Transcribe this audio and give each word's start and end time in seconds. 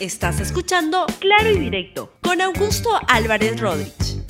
Estás 0.00 0.38
escuchando 0.38 1.06
Claro 1.18 1.50
y 1.50 1.58
Directo 1.58 2.12
con 2.22 2.40
Augusto 2.40 2.88
Álvarez 3.08 3.60
Rodríguez. 3.60 4.22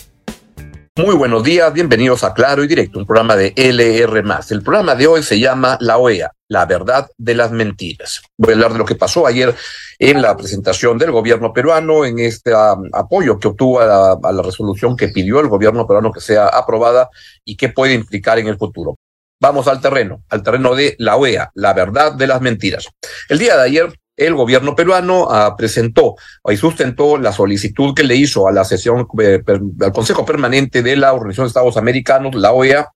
Muy 0.97 1.15
buenos 1.15 1.45
días, 1.45 1.71
bienvenidos 1.75 2.25
a 2.25 2.33
Claro 2.33 2.65
y 2.65 2.69
Directo, 2.69 2.99
un 2.99 3.05
programa 3.05 3.37
de 3.37 3.53
LR. 3.55 4.25
El 4.49 4.63
programa 4.63 4.95
de 4.95 5.07
hoy 5.07 5.23
se 5.23 5.39
llama 5.39 5.77
La 5.83 5.99
OEA, 5.99 6.33
la 6.49 6.65
verdad 6.65 7.11
de 7.19 7.35
las 7.35 7.53
mentiras. 7.53 8.23
Voy 8.39 8.53
a 8.53 8.55
hablar 8.55 8.73
de 8.73 8.79
lo 8.79 8.87
que 8.87 8.95
pasó 8.95 9.27
ayer 9.27 9.55
en 9.99 10.23
la 10.23 10.35
presentación 10.39 10.97
del 10.97 11.11
gobierno 11.11 11.53
peruano, 11.53 12.07
en 12.07 12.19
este 12.19 12.55
um, 12.55 12.89
apoyo 12.95 13.39
que 13.39 13.49
obtuvo 13.49 13.81
a 13.81 13.85
la, 13.85 14.19
a 14.23 14.33
la 14.33 14.43
resolución 14.43 14.97
que 14.97 15.09
pidió 15.09 15.39
el 15.39 15.49
gobierno 15.49 15.87
peruano 15.87 16.13
que 16.13 16.21
sea 16.21 16.47
aprobada 16.47 17.11
y 17.45 17.59
qué 17.59 17.69
puede 17.69 17.93
implicar 17.93 18.39
en 18.39 18.49
el 18.49 18.57
futuro. 18.57 18.97
Vamos 19.39 19.69
al 19.69 19.83
terreno, 19.83 20.23
al 20.31 20.43
terreno 20.43 20.75
de 20.75 20.97
la 20.99 21.17
OEA, 21.17 21.51
la 21.55 21.75
verdad 21.75 22.15
de 22.15 22.27
las 22.27 22.41
mentiras. 22.41 22.89
El 23.29 23.39
día 23.39 23.55
de 23.59 23.63
ayer 23.65 23.93
el 24.19 24.35
gobierno 24.35 24.75
peruano 24.75 25.25
uh, 25.25 25.57
presentó 25.57 26.17
y 26.51 26.57
sustentó 26.57 27.17
la 27.17 27.33
solicitud 27.33 27.95
que 27.95 28.03
le 28.03 28.17
hizo 28.17 28.49
a 28.49 28.53
la 28.53 28.65
sesión, 28.65 29.07
eh, 29.21 29.41
al 29.81 29.93
Consejo 29.93 30.27
Permanente 30.27 30.83
de 30.83 30.97
la 30.97 31.13
Organización 31.13 31.47
de 31.47 31.49
Estados 31.49 31.77
Americanos, 31.77 32.35
la 32.35 32.53
OEA, 32.53 32.89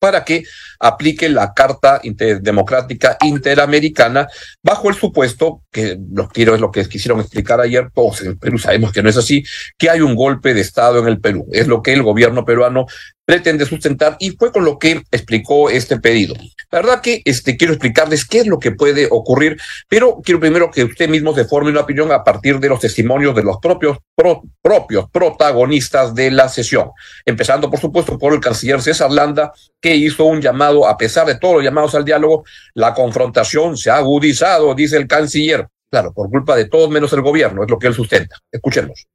para 0.00 0.24
que 0.24 0.42
aplique 0.80 1.28
la 1.28 1.52
Carta 1.52 2.00
Democrática 2.02 3.18
Interamericana 3.20 4.26
bajo 4.62 4.88
el 4.88 4.96
supuesto, 4.96 5.62
que 5.70 5.98
lo 6.12 6.26
quiero 6.28 6.54
es 6.54 6.60
lo 6.60 6.70
que 6.70 6.88
quisieron 6.88 7.20
explicar 7.20 7.60
ayer, 7.60 7.90
todos 7.94 8.22
en 8.22 8.38
Perú 8.38 8.58
sabemos 8.58 8.92
que 8.92 9.02
no 9.02 9.10
es 9.10 9.18
así, 9.18 9.44
que 9.76 9.90
hay 9.90 10.00
un 10.00 10.16
golpe 10.16 10.54
de 10.54 10.62
Estado 10.62 10.98
en 11.00 11.06
el 11.06 11.20
Perú. 11.20 11.46
Es 11.52 11.68
lo 11.68 11.82
que 11.82 11.92
el 11.92 12.02
gobierno 12.02 12.44
peruano 12.46 12.86
pretende 13.30 13.64
sustentar 13.64 14.16
y 14.18 14.30
fue 14.30 14.50
con 14.50 14.64
lo 14.64 14.76
que 14.76 15.04
explicó 15.12 15.70
este 15.70 16.00
pedido. 16.00 16.34
La 16.72 16.80
verdad 16.80 17.00
que 17.00 17.22
este, 17.24 17.56
quiero 17.56 17.72
explicarles 17.72 18.24
qué 18.24 18.40
es 18.40 18.48
lo 18.48 18.58
que 18.58 18.72
puede 18.72 19.06
ocurrir, 19.08 19.56
pero 19.88 20.20
quiero 20.20 20.40
primero 20.40 20.68
que 20.68 20.82
usted 20.82 21.08
mismo 21.08 21.32
se 21.32 21.44
forme 21.44 21.70
una 21.70 21.82
opinión 21.82 22.10
a 22.10 22.24
partir 22.24 22.58
de 22.58 22.68
los 22.68 22.80
testimonios 22.80 23.36
de 23.36 23.44
los 23.44 23.58
propios, 23.58 23.98
pro, 24.16 24.42
propios 24.60 25.08
protagonistas 25.12 26.12
de 26.12 26.32
la 26.32 26.48
sesión. 26.48 26.90
Empezando, 27.24 27.70
por 27.70 27.78
supuesto, 27.78 28.18
por 28.18 28.32
el 28.32 28.40
canciller 28.40 28.82
César 28.82 29.12
Landa, 29.12 29.52
que 29.80 29.94
hizo 29.94 30.24
un 30.24 30.40
llamado, 30.40 30.88
a 30.88 30.96
pesar 30.96 31.24
de 31.28 31.38
todos 31.38 31.54
los 31.54 31.62
llamados 31.62 31.94
al 31.94 32.04
diálogo, 32.04 32.42
la 32.74 32.94
confrontación 32.94 33.76
se 33.76 33.90
ha 33.90 33.98
agudizado, 33.98 34.74
dice 34.74 34.96
el 34.96 35.06
canciller. 35.06 35.68
Claro, 35.88 36.12
por 36.12 36.28
culpa 36.30 36.56
de 36.56 36.64
todos 36.64 36.90
menos 36.90 37.12
el 37.12 37.20
gobierno, 37.20 37.62
es 37.62 37.70
lo 37.70 37.78
que 37.78 37.86
él 37.86 37.94
sustenta. 37.94 38.38
Escuchemos. 38.50 39.06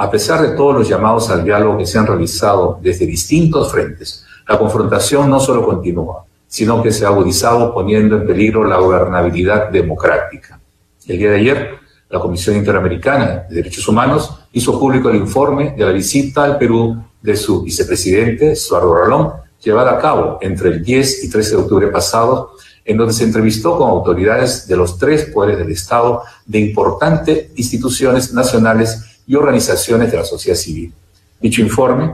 A 0.00 0.10
pesar 0.10 0.40
de 0.40 0.56
todos 0.56 0.74
los 0.74 0.88
llamados 0.88 1.28
al 1.28 1.44
diálogo 1.44 1.76
que 1.76 1.84
se 1.84 1.98
han 1.98 2.06
realizado 2.06 2.78
desde 2.80 3.04
distintos 3.04 3.70
frentes, 3.70 4.24
la 4.48 4.58
confrontación 4.58 5.28
no 5.28 5.38
solo 5.38 5.62
continúa, 5.62 6.24
sino 6.46 6.82
que 6.82 6.90
se 6.90 7.04
ha 7.04 7.08
agudizado 7.08 7.74
poniendo 7.74 8.16
en 8.16 8.26
peligro 8.26 8.64
la 8.64 8.78
gobernabilidad 8.78 9.68
democrática. 9.68 10.58
El 11.06 11.18
día 11.18 11.32
de 11.32 11.36
ayer, 11.36 11.70
la 12.08 12.18
Comisión 12.18 12.56
Interamericana 12.56 13.44
de 13.46 13.56
Derechos 13.56 13.86
Humanos 13.88 14.38
hizo 14.52 14.80
público 14.80 15.10
el 15.10 15.16
informe 15.16 15.74
de 15.76 15.84
la 15.84 15.92
visita 15.92 16.44
al 16.44 16.56
Perú 16.56 16.96
de 17.20 17.36
su 17.36 17.62
vicepresidente, 17.62 18.52
Eduardo 18.52 18.94
Rolón, 18.94 19.32
llevada 19.62 19.90
a 19.90 19.98
cabo 19.98 20.38
entre 20.40 20.70
el 20.70 20.82
10 20.82 21.24
y 21.24 21.28
13 21.28 21.50
de 21.50 21.56
octubre 21.56 21.88
pasado, 21.88 22.52
en 22.86 22.96
donde 22.96 23.12
se 23.12 23.24
entrevistó 23.24 23.76
con 23.76 23.90
autoridades 23.90 24.66
de 24.66 24.76
los 24.76 24.96
tres 24.96 25.26
poderes 25.26 25.58
del 25.58 25.72
Estado 25.72 26.22
de 26.46 26.58
importantes 26.58 27.50
instituciones 27.56 28.32
nacionales 28.32 29.09
y 29.26 29.34
organizaciones 29.34 30.10
de 30.10 30.16
la 30.18 30.24
sociedad 30.24 30.56
civil. 30.56 30.92
Dicho 31.40 31.62
informe, 31.62 32.12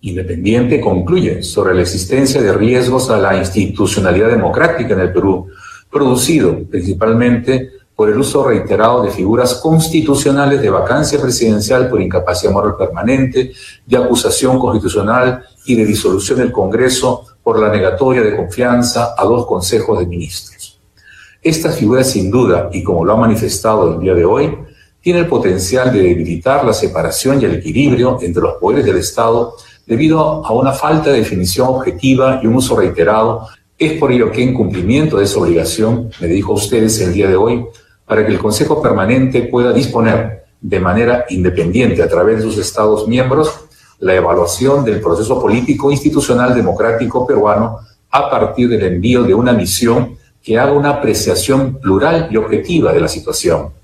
independiente, 0.00 0.80
concluye 0.80 1.42
sobre 1.42 1.74
la 1.74 1.82
existencia 1.82 2.40
de 2.40 2.52
riesgos 2.52 3.10
a 3.10 3.18
la 3.18 3.36
institucionalidad 3.36 4.30
democrática 4.30 4.94
en 4.94 5.00
el 5.00 5.12
Perú, 5.12 5.48
producido 5.90 6.58
principalmente 6.70 7.72
por 7.98 8.08
el 8.08 8.18
uso 8.18 8.44
reiterado 8.44 9.02
de 9.02 9.10
figuras 9.10 9.54
constitucionales 9.54 10.62
de 10.62 10.70
vacancia 10.70 11.20
presidencial 11.20 11.88
por 11.90 12.00
incapacidad 12.00 12.52
moral 12.52 12.76
permanente, 12.76 13.52
de 13.84 13.96
acusación 13.96 14.58
constitucional 14.60 15.42
y 15.66 15.74
de 15.74 15.84
disolución 15.84 16.38
del 16.38 16.52
Congreso 16.52 17.24
por 17.42 17.58
la 17.58 17.68
negatoria 17.70 18.22
de 18.22 18.36
confianza 18.36 19.14
a 19.18 19.24
dos 19.24 19.46
consejos 19.46 19.98
de 19.98 20.06
ministros. 20.06 20.78
Estas 21.42 21.76
figuras, 21.76 22.08
sin 22.08 22.30
duda, 22.30 22.70
y 22.72 22.84
como 22.84 23.04
lo 23.04 23.14
ha 23.14 23.16
manifestado 23.16 23.94
el 23.94 24.00
día 24.00 24.14
de 24.14 24.24
hoy, 24.24 24.56
tiene 25.00 25.20
el 25.20 25.26
potencial 25.26 25.92
de 25.92 26.02
debilitar 26.02 26.64
la 26.64 26.72
separación 26.72 27.40
y 27.40 27.44
el 27.44 27.54
equilibrio 27.54 28.18
entre 28.20 28.42
los 28.42 28.54
poderes 28.54 28.84
del 28.84 28.98
Estado 28.98 29.54
debido 29.86 30.44
a 30.44 30.52
una 30.52 30.72
falta 30.72 31.10
de 31.10 31.18
definición 31.18 31.68
objetiva 31.68 32.40
y 32.42 32.46
un 32.46 32.56
uso 32.56 32.76
reiterado. 32.76 33.48
Es 33.78 33.92
por 33.98 34.12
ello 34.12 34.30
que 34.30 34.42
en 34.42 34.54
cumplimiento 34.54 35.16
de 35.16 35.24
esa 35.24 35.38
obligación, 35.38 36.10
me 36.20 36.26
dijo 36.26 36.52
a 36.52 36.56
ustedes 36.56 37.00
el 37.00 37.12
día 37.12 37.28
de 37.28 37.36
hoy, 37.36 37.64
para 38.04 38.26
que 38.26 38.32
el 38.32 38.38
Consejo 38.38 38.82
Permanente 38.82 39.42
pueda 39.42 39.72
disponer 39.72 40.44
de 40.60 40.80
manera 40.80 41.24
independiente 41.30 42.02
a 42.02 42.08
través 42.08 42.38
de 42.38 42.42
sus 42.42 42.58
Estados 42.58 43.06
miembros 43.06 43.50
la 44.00 44.14
evaluación 44.14 44.84
del 44.84 45.00
proceso 45.00 45.40
político 45.40 45.90
institucional 45.90 46.54
democrático 46.54 47.26
peruano 47.26 47.78
a 48.10 48.30
partir 48.30 48.68
del 48.68 48.84
envío 48.84 49.22
de 49.22 49.34
una 49.34 49.52
misión 49.52 50.16
que 50.42 50.58
haga 50.58 50.72
una 50.72 50.90
apreciación 50.90 51.78
plural 51.78 52.28
y 52.30 52.36
objetiva 52.36 52.92
de 52.92 53.00
la 53.00 53.08
situación 53.08 53.77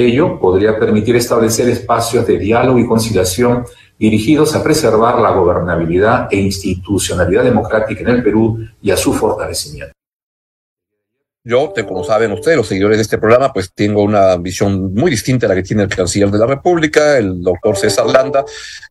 Ello 0.00 0.40
podría 0.40 0.78
permitir 0.78 1.14
establecer 1.16 1.68
espacios 1.68 2.26
de 2.26 2.38
diálogo 2.38 2.78
y 2.78 2.86
conciliación 2.86 3.66
dirigidos 3.98 4.56
a 4.56 4.62
preservar 4.62 5.20
la 5.20 5.30
gobernabilidad 5.30 6.26
e 6.30 6.38
institucionalidad 6.38 7.44
democrática 7.44 8.00
en 8.00 8.08
el 8.08 8.22
Perú 8.22 8.66
y 8.80 8.90
a 8.90 8.96
su 8.96 9.12
fortalecimiento. 9.12 9.92
Yo, 11.44 11.72
como 11.86 12.02
saben 12.02 12.32
ustedes, 12.32 12.56
los 12.56 12.66
seguidores 12.66 12.96
de 12.96 13.02
este 13.02 13.18
programa, 13.18 13.52
pues 13.52 13.72
tengo 13.74 14.02
una 14.02 14.36
visión 14.38 14.94
muy 14.94 15.10
distinta 15.10 15.44
a 15.44 15.50
la 15.50 15.54
que 15.54 15.62
tiene 15.62 15.82
el 15.82 15.88
canciller 15.88 16.30
de 16.30 16.38
la 16.38 16.46
República, 16.46 17.18
el 17.18 17.42
doctor 17.42 17.76
César 17.76 18.06
Landa. 18.06 18.44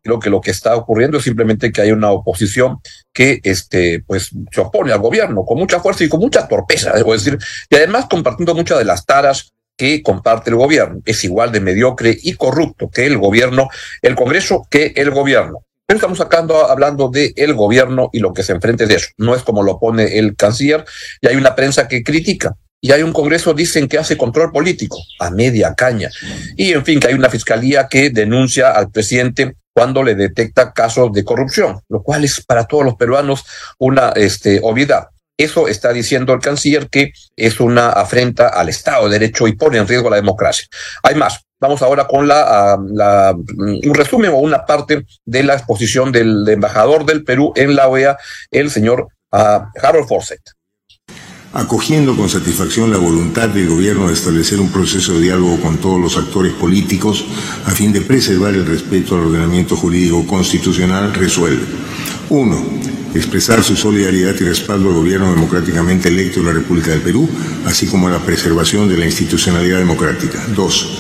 Creo 0.04 0.20
que 0.20 0.30
lo 0.30 0.42
que 0.42 0.52
está 0.52 0.76
ocurriendo 0.76 1.18
es 1.18 1.24
simplemente 1.24 1.72
que 1.72 1.82
hay 1.82 1.92
una 1.92 2.12
oposición 2.12 2.80
que 3.12 3.40
este, 3.44 4.04
pues, 4.06 4.30
se 4.52 4.62
opone 4.62 4.92
al 4.92 5.00
gobierno 5.00 5.44
con 5.44 5.58
mucha 5.58 5.80
fuerza 5.80 6.04
y 6.04 6.10
con 6.10 6.20
mucha 6.20 6.48
torpeza, 6.48 6.94
debo 6.94 7.14
decir, 7.14 7.38
y 7.68 7.76
además 7.76 8.06
compartiendo 8.10 8.54
muchas 8.54 8.78
de 8.78 8.86
las 8.86 9.06
taras 9.06 9.54
que 9.80 10.04
comparte 10.04 10.50
el 10.50 10.58
gobierno. 10.58 11.02
Es 11.06 11.24
igual 11.24 11.54
de 11.54 11.62
mediocre 11.62 12.16
y 12.22 12.34
corrupto 12.34 12.90
que 12.90 13.06
el 13.06 13.18
gobierno, 13.18 13.70
el 14.02 14.16
Congreso 14.16 14.68
que 14.70 14.92
el 14.98 15.10
gobierno. 15.10 15.64
Pero 15.88 15.98
estamos 15.98 16.20
hablando 16.20 17.08
de 17.08 17.34
el 17.38 17.54
gobierno 17.54 18.10
y 18.12 18.20
lo 18.20 18.34
que 18.34 18.44
se 18.44 18.52
enfrenta 18.52 18.86
de 18.86 18.96
eso. 18.96 19.08
No 19.18 19.36
es 19.36 19.42
como 19.42 19.64
lo 19.64 19.80
pone 19.80 20.20
el 20.20 20.36
canciller, 20.36 20.84
y 21.22 21.28
hay 21.28 21.38
una 21.38 21.56
prensa 21.56 21.88
que 21.88 22.04
critica. 22.04 22.56
Y 22.82 22.92
hay 22.92 23.04
un 23.04 23.14
Congreso, 23.14 23.54
dicen 23.54 23.88
que 23.88 23.98
hace 23.98 24.18
control 24.18 24.52
político, 24.52 24.98
a 25.20 25.32
media 25.32 25.74
caña. 25.74 26.10
Y 26.58 26.74
en 26.74 26.84
fin, 26.86 27.00
que 27.00 27.08
hay 27.08 27.14
una 27.14 27.30
fiscalía 27.30 27.88
que 27.88 28.10
denuncia 28.10 28.72
al 28.72 28.92
presidente 28.92 29.56
cuando 29.74 30.04
le 30.04 30.16
detecta 30.16 30.74
casos 30.74 31.12
de 31.14 31.24
corrupción, 31.24 31.80
lo 31.88 32.04
cual 32.04 32.26
es 32.26 32.44
para 32.46 32.66
todos 32.66 32.84
los 32.84 32.96
peruanos 32.96 33.46
una 33.78 34.10
este, 34.10 34.60
obviedad. 34.62 35.08
Eso 35.40 35.70
está 35.70 35.94
diciendo 35.94 36.34
el 36.34 36.42
canciller 36.42 36.90
que 36.90 37.14
es 37.38 37.62
una 37.62 37.92
afrenta 37.92 38.50
al 38.50 38.68
Estado 38.68 39.06
de 39.06 39.18
Derecho 39.18 39.48
y 39.48 39.56
pone 39.56 39.78
en 39.78 39.88
riesgo 39.88 40.10
la 40.10 40.18
democracia. 40.18 40.68
Hay 41.02 41.16
más. 41.16 41.40
Vamos 41.62 41.82
ahora 41.82 42.08
con 42.08 42.26
uh, 42.26 42.28
la, 42.28 43.36
un 43.38 43.94
resumen 43.94 44.32
o 44.32 44.38
una 44.38 44.66
parte 44.66 45.06
de 45.26 45.44
la 45.44 45.54
exposición 45.54 46.12
del 46.12 46.48
embajador 46.48 47.06
del 47.06 47.24
Perú 47.24 47.54
en 47.56 47.74
la 47.76 47.88
OEA, 47.88 48.18
el 48.52 48.70
señor 48.70 49.08
uh, 49.32 49.62
Harold 49.82 50.10
Fawcett 50.10 50.42
acogiendo 51.52 52.16
con 52.16 52.30
satisfacción 52.30 52.92
la 52.92 52.98
voluntad 52.98 53.50
del 53.50 53.68
Gobierno 53.68 54.08
de 54.08 54.14
establecer 54.14 54.60
un 54.60 54.72
proceso 54.72 55.14
de 55.14 55.22
diálogo 55.22 55.60
con 55.60 55.78
todos 55.78 56.00
los 56.00 56.16
actores 56.16 56.54
políticos 56.54 57.26
a 57.66 57.72
fin 57.72 57.92
de 57.92 58.02
preservar 58.02 58.54
el 58.54 58.68
respeto 58.68 59.16
al 59.16 59.26
ordenamiento 59.26 59.76
jurídico 59.76 60.28
constitucional, 60.28 61.12
resuelve. 61.12 61.66
Uno, 62.30 62.64
expresar 63.14 63.64
su 63.64 63.76
solidaridad 63.76 64.36
y 64.40 64.44
respaldo 64.44 64.90
al 64.90 64.96
gobierno 64.96 65.32
democráticamente 65.32 66.10
electo 66.10 66.40
de 66.40 66.46
la 66.48 66.54
República 66.54 66.92
del 66.92 67.02
Perú, 67.02 67.30
así 67.66 67.88
como 67.88 68.08
a 68.08 68.12
la 68.12 68.20
preservación 68.20 68.88
de 68.88 68.98
la 68.98 69.06
institucionalidad 69.06 69.80
democrática. 69.80 70.46
Dos, 70.56 71.00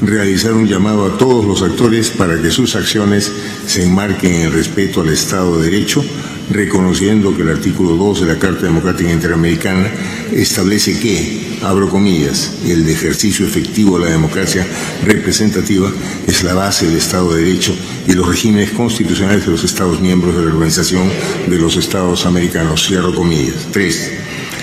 realizar 0.00 0.52
un 0.52 0.66
llamado 0.66 1.06
a 1.06 1.18
todos 1.18 1.44
los 1.44 1.62
actores 1.62 2.10
para 2.10 2.40
que 2.40 2.50
sus 2.50 2.76
acciones 2.76 3.30
se 3.66 3.84
enmarquen 3.84 4.34
en 4.34 4.42
el 4.42 4.52
respeto 4.52 5.02
al 5.02 5.10
Estado 5.10 5.58
de 5.58 5.70
Derecho, 5.70 6.04
reconociendo 6.50 7.34
que 7.36 7.42
el 7.42 7.50
artículo 7.50 7.96
2 7.96 8.22
de 8.22 8.26
la 8.26 8.38
Carta 8.38 8.62
Democrática 8.62 9.10
Interamericana 9.10 9.90
establece 10.32 10.98
que, 10.98 11.58
abro 11.62 11.88
comillas, 11.88 12.54
el 12.66 12.88
ejercicio 12.88 13.46
efectivo 13.46 13.98
de 13.98 14.06
la 14.06 14.10
democracia 14.10 14.66
representativa 15.04 15.90
es 16.26 16.42
la 16.42 16.54
base 16.54 16.86
del 16.86 16.96
Estado 16.96 17.34
de 17.34 17.44
Derecho 17.44 17.74
y 18.06 18.12
los 18.12 18.28
regímenes 18.28 18.70
constitucionales 18.70 19.46
de 19.46 19.52
los 19.52 19.64
Estados 19.64 20.00
miembros 20.00 20.36
de 20.36 20.44
la 20.44 20.52
Organización 20.52 21.08
de 21.46 21.56
los 21.56 21.76
Estados 21.76 22.26
Americanos, 22.26 22.86
cierro 22.86 23.14
comillas. 23.14 23.68
Tres, 23.70 24.10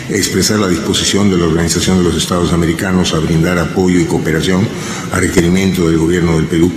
expresar 0.09 0.59
la 0.59 0.67
disposición 0.67 1.29
de 1.29 1.37
la 1.37 1.45
Organización 1.45 1.99
de 1.99 2.03
los 2.03 2.15
Estados 2.15 2.51
Americanos 2.51 3.13
a 3.13 3.19
brindar 3.19 3.57
apoyo 3.59 3.99
y 3.99 4.05
cooperación 4.05 4.67
a 5.11 5.19
requerimiento 5.19 5.87
del 5.87 5.97
Gobierno 5.97 6.35
del 6.35 6.47
Perú 6.47 6.71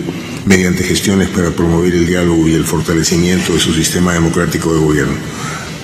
mediante 0.46 0.84
gestiones 0.84 1.28
para 1.28 1.50
promover 1.50 1.94
el 1.94 2.06
diálogo 2.06 2.48
y 2.48 2.54
el 2.54 2.64
fortalecimiento 2.64 3.52
de 3.52 3.60
su 3.60 3.72
sistema 3.72 4.14
democrático 4.14 4.72
de 4.74 4.80
gobierno. 4.80 5.14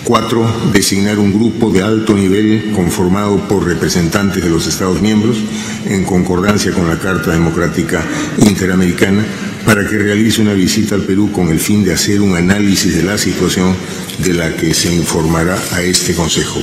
Cuatro, 0.04 0.48
designar 0.72 1.18
un 1.18 1.32
grupo 1.32 1.68
de 1.70 1.82
alto 1.82 2.14
nivel 2.14 2.70
conformado 2.76 3.48
por 3.48 3.66
representantes 3.66 4.40
de 4.40 4.48
los 4.48 4.68
Estados 4.68 5.02
miembros, 5.02 5.36
en 5.84 6.04
concordancia 6.04 6.70
con 6.70 6.88
la 6.88 6.96
Carta 6.96 7.32
Democrática 7.32 8.04
Interamericana, 8.38 9.24
para 9.64 9.84
que 9.84 9.98
realice 9.98 10.40
una 10.40 10.52
visita 10.52 10.94
al 10.94 11.02
Perú 11.02 11.32
con 11.32 11.48
el 11.48 11.58
fin 11.58 11.82
de 11.82 11.92
hacer 11.92 12.20
un 12.20 12.36
análisis 12.36 12.94
de 12.94 13.02
la 13.02 13.18
situación 13.18 13.74
de 14.18 14.32
la 14.32 14.54
que 14.54 14.72
se 14.74 14.94
informará 14.94 15.58
a 15.72 15.82
este 15.82 16.14
Consejo. 16.14 16.62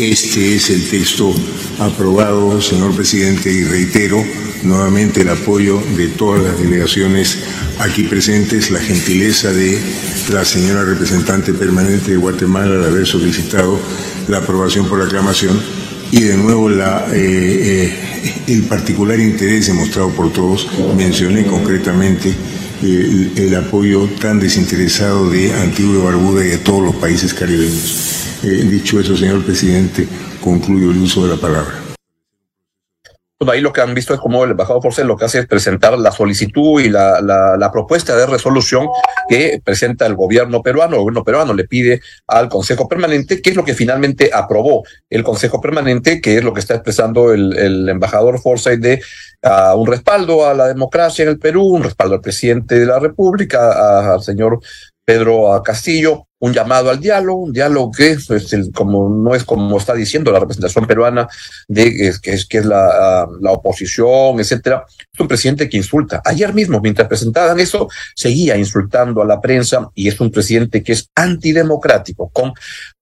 Este 0.00 0.54
es 0.54 0.70
el 0.70 0.88
texto 0.88 1.30
aprobado, 1.78 2.58
señor 2.62 2.96
presidente, 2.96 3.52
y 3.52 3.64
reitero 3.64 4.24
nuevamente 4.62 5.20
el 5.20 5.28
apoyo 5.28 5.78
de 5.94 6.08
todas 6.08 6.42
las 6.42 6.58
delegaciones 6.58 7.36
aquí 7.80 8.04
presentes, 8.04 8.70
la 8.70 8.80
gentileza 8.80 9.52
de 9.52 9.78
la 10.32 10.46
señora 10.46 10.84
representante 10.84 11.52
permanente 11.52 12.12
de 12.12 12.16
Guatemala 12.16 12.76
al 12.76 12.84
haber 12.84 13.06
solicitado 13.06 13.78
la 14.26 14.38
aprobación 14.38 14.88
por 14.88 15.02
aclamación 15.02 15.60
y 16.10 16.22
de 16.22 16.36
nuevo 16.38 16.70
eh, 16.70 16.78
eh, 17.12 18.42
el 18.46 18.62
particular 18.62 19.20
interés 19.20 19.66
demostrado 19.66 20.08
por 20.12 20.32
todos. 20.32 20.66
Mencioné 20.96 21.44
concretamente 21.44 22.32
el, 22.82 23.32
el, 23.36 23.54
apoyo 23.54 24.08
tan 24.18 24.40
desinteresado 24.40 25.28
de 25.28 25.52
Antigua 25.52 25.98
y 25.98 26.02
Barbuda 26.02 26.46
y 26.46 26.48
de 26.48 26.58
todos 26.58 26.82
los 26.82 26.96
países 26.96 27.34
caribeños. 27.34 28.19
Eh, 28.42 28.46
dicho 28.46 28.98
eso, 28.98 29.16
señor 29.16 29.44
presidente, 29.44 30.08
concluyo 30.42 30.90
el 30.90 30.98
uso 30.98 31.26
de 31.26 31.34
la 31.34 31.40
palabra. 31.40 31.74
Pues 33.36 33.50
ahí 33.50 33.60
lo 33.60 33.72
que 33.72 33.80
han 33.80 33.94
visto 33.94 34.12
es 34.12 34.20
como 34.20 34.44
el 34.44 34.50
embajador 34.50 34.82
Forcel 34.82 35.06
lo 35.06 35.16
que 35.16 35.24
hace 35.24 35.38
es 35.40 35.46
presentar 35.46 35.98
la 35.98 36.12
solicitud 36.12 36.80
y 36.80 36.90
la, 36.90 37.22
la, 37.22 37.72
propuesta 37.72 38.14
de 38.14 38.26
resolución 38.26 38.88
que 39.30 39.60
presenta 39.64 40.06
el 40.06 40.14
gobierno 40.14 40.62
peruano. 40.62 40.96
El 40.96 41.00
gobierno 41.00 41.24
peruano 41.24 41.54
le 41.54 41.64
pide 41.64 42.02
al 42.26 42.50
Consejo 42.50 42.86
Permanente, 42.86 43.40
que 43.40 43.50
es 43.50 43.56
lo 43.56 43.64
que 43.64 43.72
finalmente 43.72 44.30
aprobó 44.32 44.84
el 45.08 45.22
Consejo 45.22 45.58
Permanente, 45.58 46.20
que 46.20 46.36
es 46.36 46.44
lo 46.44 46.52
que 46.52 46.60
está 46.60 46.74
expresando 46.74 47.32
el, 47.32 47.56
el 47.56 47.88
embajador 47.88 48.40
Forsyth 48.40 48.80
de 48.80 49.02
un 49.74 49.86
respaldo 49.86 50.46
a 50.46 50.52
la 50.52 50.68
democracia 50.68 51.22
en 51.22 51.30
el 51.30 51.38
Perú, 51.38 51.64
un 51.64 51.82
respaldo 51.82 52.16
al 52.16 52.20
presidente 52.20 52.78
de 52.78 52.86
la 52.86 52.98
República, 52.98 54.12
al 54.12 54.22
señor 54.22 54.60
Pedro 55.02 55.62
Castillo, 55.64 56.26
un 56.40 56.52
llamado 56.52 56.90
al 56.90 57.00
diálogo, 57.00 57.42
un 57.42 57.52
diálogo 57.52 57.92
que 57.92 58.10
es 58.12 58.30
el, 58.52 58.72
como 58.72 59.08
no 59.08 59.34
es 59.34 59.44
como 59.44 59.76
está 59.78 59.94
diciendo 59.94 60.32
la 60.32 60.40
representación 60.40 60.86
peruana 60.86 61.28
de 61.68 62.18
que 62.20 62.32
es 62.32 62.46
que 62.46 62.58
es 62.58 62.64
la, 62.64 63.28
la 63.40 63.52
oposición, 63.52 64.40
etcétera. 64.40 64.84
Es 65.12 65.20
un 65.20 65.28
presidente 65.28 65.68
que 65.68 65.76
insulta. 65.76 66.22
Ayer 66.24 66.52
mismo, 66.54 66.80
mientras 66.80 67.08
presentaban 67.08 67.60
eso, 67.60 67.88
seguía 68.14 68.56
insultando 68.56 69.22
a 69.22 69.26
la 69.26 69.40
prensa 69.40 69.88
y 69.94 70.08
es 70.08 70.18
un 70.20 70.30
presidente 70.30 70.82
que 70.82 70.92
es 70.92 71.10
antidemocrático, 71.14 72.30
con 72.30 72.52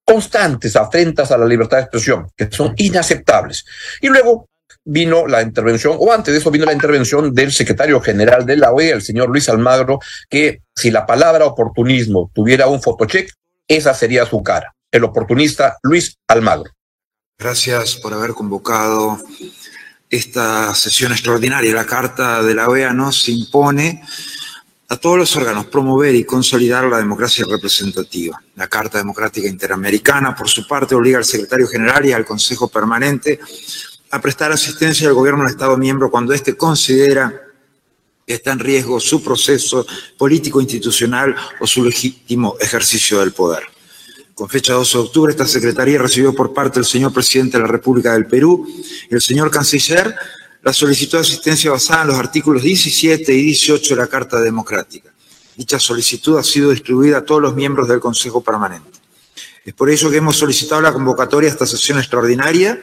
constantes 0.04 0.74
afrentas 0.74 1.30
a 1.30 1.38
la 1.38 1.46
libertad 1.46 1.76
de 1.76 1.82
expresión, 1.84 2.28
que 2.36 2.48
son 2.50 2.74
inaceptables. 2.76 3.64
Y 4.00 4.08
luego 4.08 4.48
vino 4.90 5.26
la 5.26 5.42
intervención, 5.42 5.96
o 5.98 6.12
antes 6.12 6.32
de 6.32 6.40
eso 6.40 6.50
vino 6.50 6.64
la 6.64 6.72
intervención 6.72 7.34
del 7.34 7.52
secretario 7.52 8.00
general 8.00 8.46
de 8.46 8.56
la 8.56 8.72
OEA, 8.72 8.94
el 8.94 9.02
señor 9.02 9.28
Luis 9.28 9.48
Almagro, 9.50 10.00
que 10.30 10.62
si 10.74 10.90
la 10.90 11.04
palabra 11.04 11.44
oportunismo 11.44 12.30
tuviera 12.34 12.68
un 12.68 12.80
fotocheck, 12.80 13.30
esa 13.68 13.92
sería 13.92 14.24
su 14.24 14.42
cara. 14.42 14.74
El 14.90 15.04
oportunista 15.04 15.76
Luis 15.82 16.16
Almagro. 16.26 16.72
Gracias 17.38 17.96
por 17.96 18.14
haber 18.14 18.30
convocado 18.30 19.18
esta 20.08 20.74
sesión 20.74 21.12
extraordinaria. 21.12 21.74
La 21.74 21.84
Carta 21.84 22.42
de 22.42 22.54
la 22.54 22.68
OEA 22.68 22.94
nos 22.94 23.28
impone 23.28 24.02
a 24.88 24.96
todos 24.96 25.18
los 25.18 25.36
órganos 25.36 25.66
promover 25.66 26.14
y 26.14 26.24
consolidar 26.24 26.84
la 26.84 26.96
democracia 26.96 27.44
representativa. 27.46 28.42
La 28.56 28.68
Carta 28.68 28.96
Democrática 28.96 29.46
Interamericana, 29.46 30.34
por 30.34 30.48
su 30.48 30.66
parte, 30.66 30.94
obliga 30.94 31.18
al 31.18 31.26
secretario 31.26 31.68
general 31.68 32.06
y 32.06 32.12
al 32.12 32.24
Consejo 32.24 32.68
Permanente 32.68 33.38
a 34.10 34.20
prestar 34.20 34.52
asistencia 34.52 35.08
al 35.08 35.14
gobierno 35.14 35.42
del 35.42 35.52
Estado 35.52 35.76
miembro 35.76 36.10
cuando 36.10 36.32
éste 36.32 36.56
considera 36.56 37.42
que 38.26 38.34
está 38.34 38.52
en 38.52 38.58
riesgo 38.58 39.00
su 39.00 39.22
proceso 39.22 39.86
político 40.16 40.60
institucional 40.60 41.34
o 41.60 41.66
su 41.66 41.84
legítimo 41.84 42.56
ejercicio 42.60 43.20
del 43.20 43.32
poder. 43.32 43.64
Con 44.34 44.48
fecha 44.48 44.74
12 44.74 44.98
de 44.98 45.04
octubre, 45.04 45.30
esta 45.32 45.46
Secretaría 45.46 45.98
recibió 45.98 46.34
por 46.34 46.54
parte 46.54 46.78
del 46.78 46.84
señor 46.84 47.12
presidente 47.12 47.56
de 47.56 47.64
la 47.64 47.68
República 47.68 48.12
del 48.12 48.26
Perú 48.26 48.66
y 49.10 49.14
el 49.14 49.20
señor 49.20 49.50
canciller 49.50 50.14
la 50.62 50.72
solicitud 50.72 51.18
de 51.18 51.22
asistencia 51.22 51.70
basada 51.70 52.02
en 52.02 52.08
los 52.08 52.18
artículos 52.18 52.62
17 52.62 53.32
y 53.32 53.42
18 53.42 53.94
de 53.94 54.00
la 54.00 54.06
Carta 54.06 54.40
Democrática. 54.40 55.12
Dicha 55.56 55.78
solicitud 55.80 56.38
ha 56.38 56.42
sido 56.44 56.70
distribuida 56.70 57.18
a 57.18 57.24
todos 57.24 57.42
los 57.42 57.54
miembros 57.54 57.88
del 57.88 57.98
Consejo 57.98 58.42
Permanente. 58.42 58.98
Es 59.64 59.74
por 59.74 59.90
ello 59.90 60.10
que 60.10 60.18
hemos 60.18 60.36
solicitado 60.36 60.80
la 60.80 60.92
convocatoria 60.92 61.50
a 61.50 61.52
esta 61.52 61.66
sesión 61.66 61.98
extraordinaria 61.98 62.80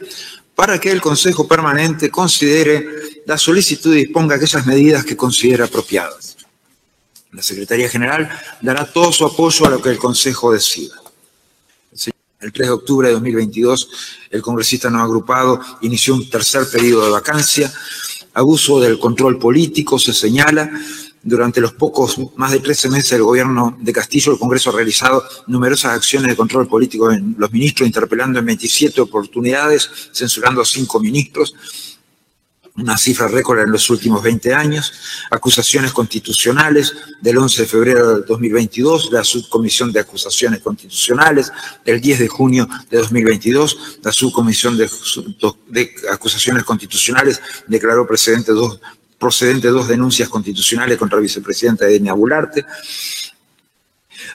para 0.56 0.80
que 0.80 0.90
el 0.90 1.02
Consejo 1.02 1.46
Permanente 1.46 2.10
considere 2.10 3.22
la 3.26 3.36
solicitud 3.36 3.94
y 3.94 4.06
disponga 4.06 4.36
aquellas 4.36 4.66
medidas 4.66 5.04
que 5.04 5.16
considere 5.16 5.62
apropiadas. 5.62 6.38
La 7.32 7.42
Secretaría 7.42 7.90
General 7.90 8.28
dará 8.62 8.90
todo 8.90 9.12
su 9.12 9.26
apoyo 9.26 9.66
a 9.66 9.70
lo 9.70 9.82
que 9.82 9.90
el 9.90 9.98
Consejo 9.98 10.50
decida. 10.50 10.94
El 12.40 12.52
3 12.52 12.68
de 12.68 12.72
octubre 12.72 13.08
de 13.08 13.14
2022, 13.14 13.90
el 14.30 14.42
congresista 14.42 14.90
no 14.90 15.02
agrupado 15.02 15.60
inició 15.82 16.14
un 16.14 16.28
tercer 16.28 16.66
periodo 16.70 17.04
de 17.04 17.10
vacancia. 17.10 17.72
Abuso 18.34 18.80
del 18.80 18.98
control 18.98 19.38
político 19.38 19.98
se 19.98 20.12
señala 20.12 20.70
durante 21.26 21.60
los 21.60 21.72
pocos, 21.72 22.16
más 22.36 22.52
de 22.52 22.60
13 22.60 22.88
meses 22.88 23.10
del 23.10 23.24
gobierno 23.24 23.76
de 23.80 23.92
Castillo, 23.92 24.32
el 24.32 24.38
Congreso 24.38 24.70
ha 24.70 24.74
realizado 24.74 25.24
numerosas 25.48 25.92
acciones 25.92 26.30
de 26.30 26.36
control 26.36 26.68
político 26.68 27.10
en 27.10 27.34
los 27.36 27.50
ministros, 27.50 27.84
interpelando 27.84 28.38
en 28.38 28.46
27 28.46 29.00
oportunidades, 29.00 29.90
censurando 30.12 30.62
a 30.62 30.64
cinco 30.64 31.00
ministros, 31.00 31.52
una 32.76 32.96
cifra 32.96 33.26
récord 33.26 33.58
en 33.58 33.72
los 33.72 33.90
últimos 33.90 34.22
20 34.22 34.54
años, 34.54 34.92
acusaciones 35.30 35.92
constitucionales 35.92 36.94
del 37.20 37.38
11 37.38 37.62
de 37.62 37.68
febrero 37.68 38.14
del 38.14 38.24
2022, 38.24 39.10
la 39.10 39.24
subcomisión 39.24 39.90
de 39.90 40.00
acusaciones 40.00 40.60
constitucionales, 40.60 41.52
del 41.84 42.00
10 42.00 42.20
de 42.20 42.28
junio 42.28 42.68
de 42.88 42.98
2022, 42.98 43.98
la 44.02 44.12
subcomisión 44.12 44.76
de, 44.76 44.88
acusaciones 46.12 46.62
constitucionales 46.62 47.40
declaró 47.66 48.06
precedente 48.06 48.52
dos 48.52 48.78
procedente 49.18 49.68
de 49.68 49.72
dos 49.72 49.88
denuncias 49.88 50.28
constitucionales 50.28 50.98
contra 50.98 51.18
el 51.18 51.22
vicepresidente 51.22 51.84
Edenia 51.84 52.12
Bularte. 52.12 52.64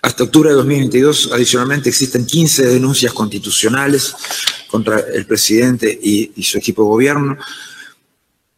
Hasta 0.02 0.24
octubre 0.24 0.50
de 0.50 0.56
2022, 0.56 1.32
adicionalmente, 1.34 1.90
existen 1.90 2.26
15 2.26 2.68
denuncias 2.68 3.14
constitucionales 3.14 4.16
contra 4.68 5.00
el 5.00 5.26
presidente 5.26 6.00
y, 6.02 6.32
su 6.44 6.58
equipo 6.58 6.84
de 6.84 6.90
gobierno. 6.90 7.38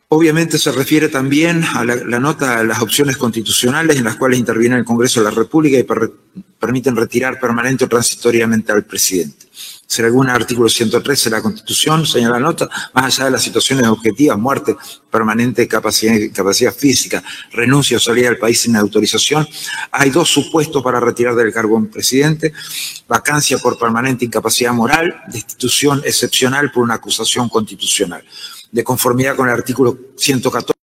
Obviamente 0.10 0.60
se 0.60 0.72
refiere 0.72 1.10
también 1.10 1.64
a 1.64 1.84
la, 1.84 1.96
la, 1.96 2.20
nota 2.20 2.60
a 2.60 2.64
las 2.64 2.82
opciones 2.82 3.18
constitucionales 3.18 3.98
en 3.98 4.04
las 4.04 4.16
cuales 4.16 4.38
interviene 4.38 4.78
el 4.78 4.86
Congreso 4.86 5.22
de 5.22 5.26
la 5.26 5.36
República 5.36 5.78
y 5.78 5.84
per, 5.84 6.12
permiten 6.60 6.96
retirar 6.96 7.40
permanente 7.40 7.86
o 7.86 7.90
transitoriamente 7.90 8.72
al 8.72 8.84
presidente. 8.84 9.48
Será 9.94 10.08
algún 10.08 10.28
artículo 10.28 10.70
113 10.70 11.30
de 11.30 11.36
la 11.36 11.42
Constitución, 11.44 12.04
señala 12.08 12.40
la 12.40 12.48
nota, 12.48 12.68
más 12.96 13.14
allá 13.14 13.26
de 13.26 13.32
las 13.34 13.44
situaciones 13.44 13.86
objetivas, 13.86 14.40
muerte 14.40 14.76
permanente, 15.12 15.68
capacidad, 15.68 16.16
capacidad 16.34 16.74
física, 16.74 17.24
renuncia 17.52 17.98
o 17.98 18.00
salida 18.00 18.30
del 18.30 18.40
país 18.40 18.62
sin 18.62 18.76
autorización, 18.76 19.48
hay 19.92 20.10
dos 20.10 20.30
supuestos 20.30 20.82
para 20.82 21.00
retirar 21.00 21.36
del 21.36 21.54
cargo 21.54 21.76
a 21.76 21.78
un 21.78 21.92
presidente, 21.92 22.54
vacancia 23.08 23.60
por 23.60 23.78
permanente 23.78 24.26
incapacidad 24.26 24.74
moral, 24.74 25.16
destitución 25.28 26.02
excepcional 26.04 26.72
por 26.72 26.82
una 26.82 26.96
acusación 26.96 27.48
constitucional. 27.48 28.24
De 28.72 28.84
conformidad 28.84 29.36
con 29.36 29.48
el 29.48 29.54
artículo 29.54 29.96
114. 30.18 30.83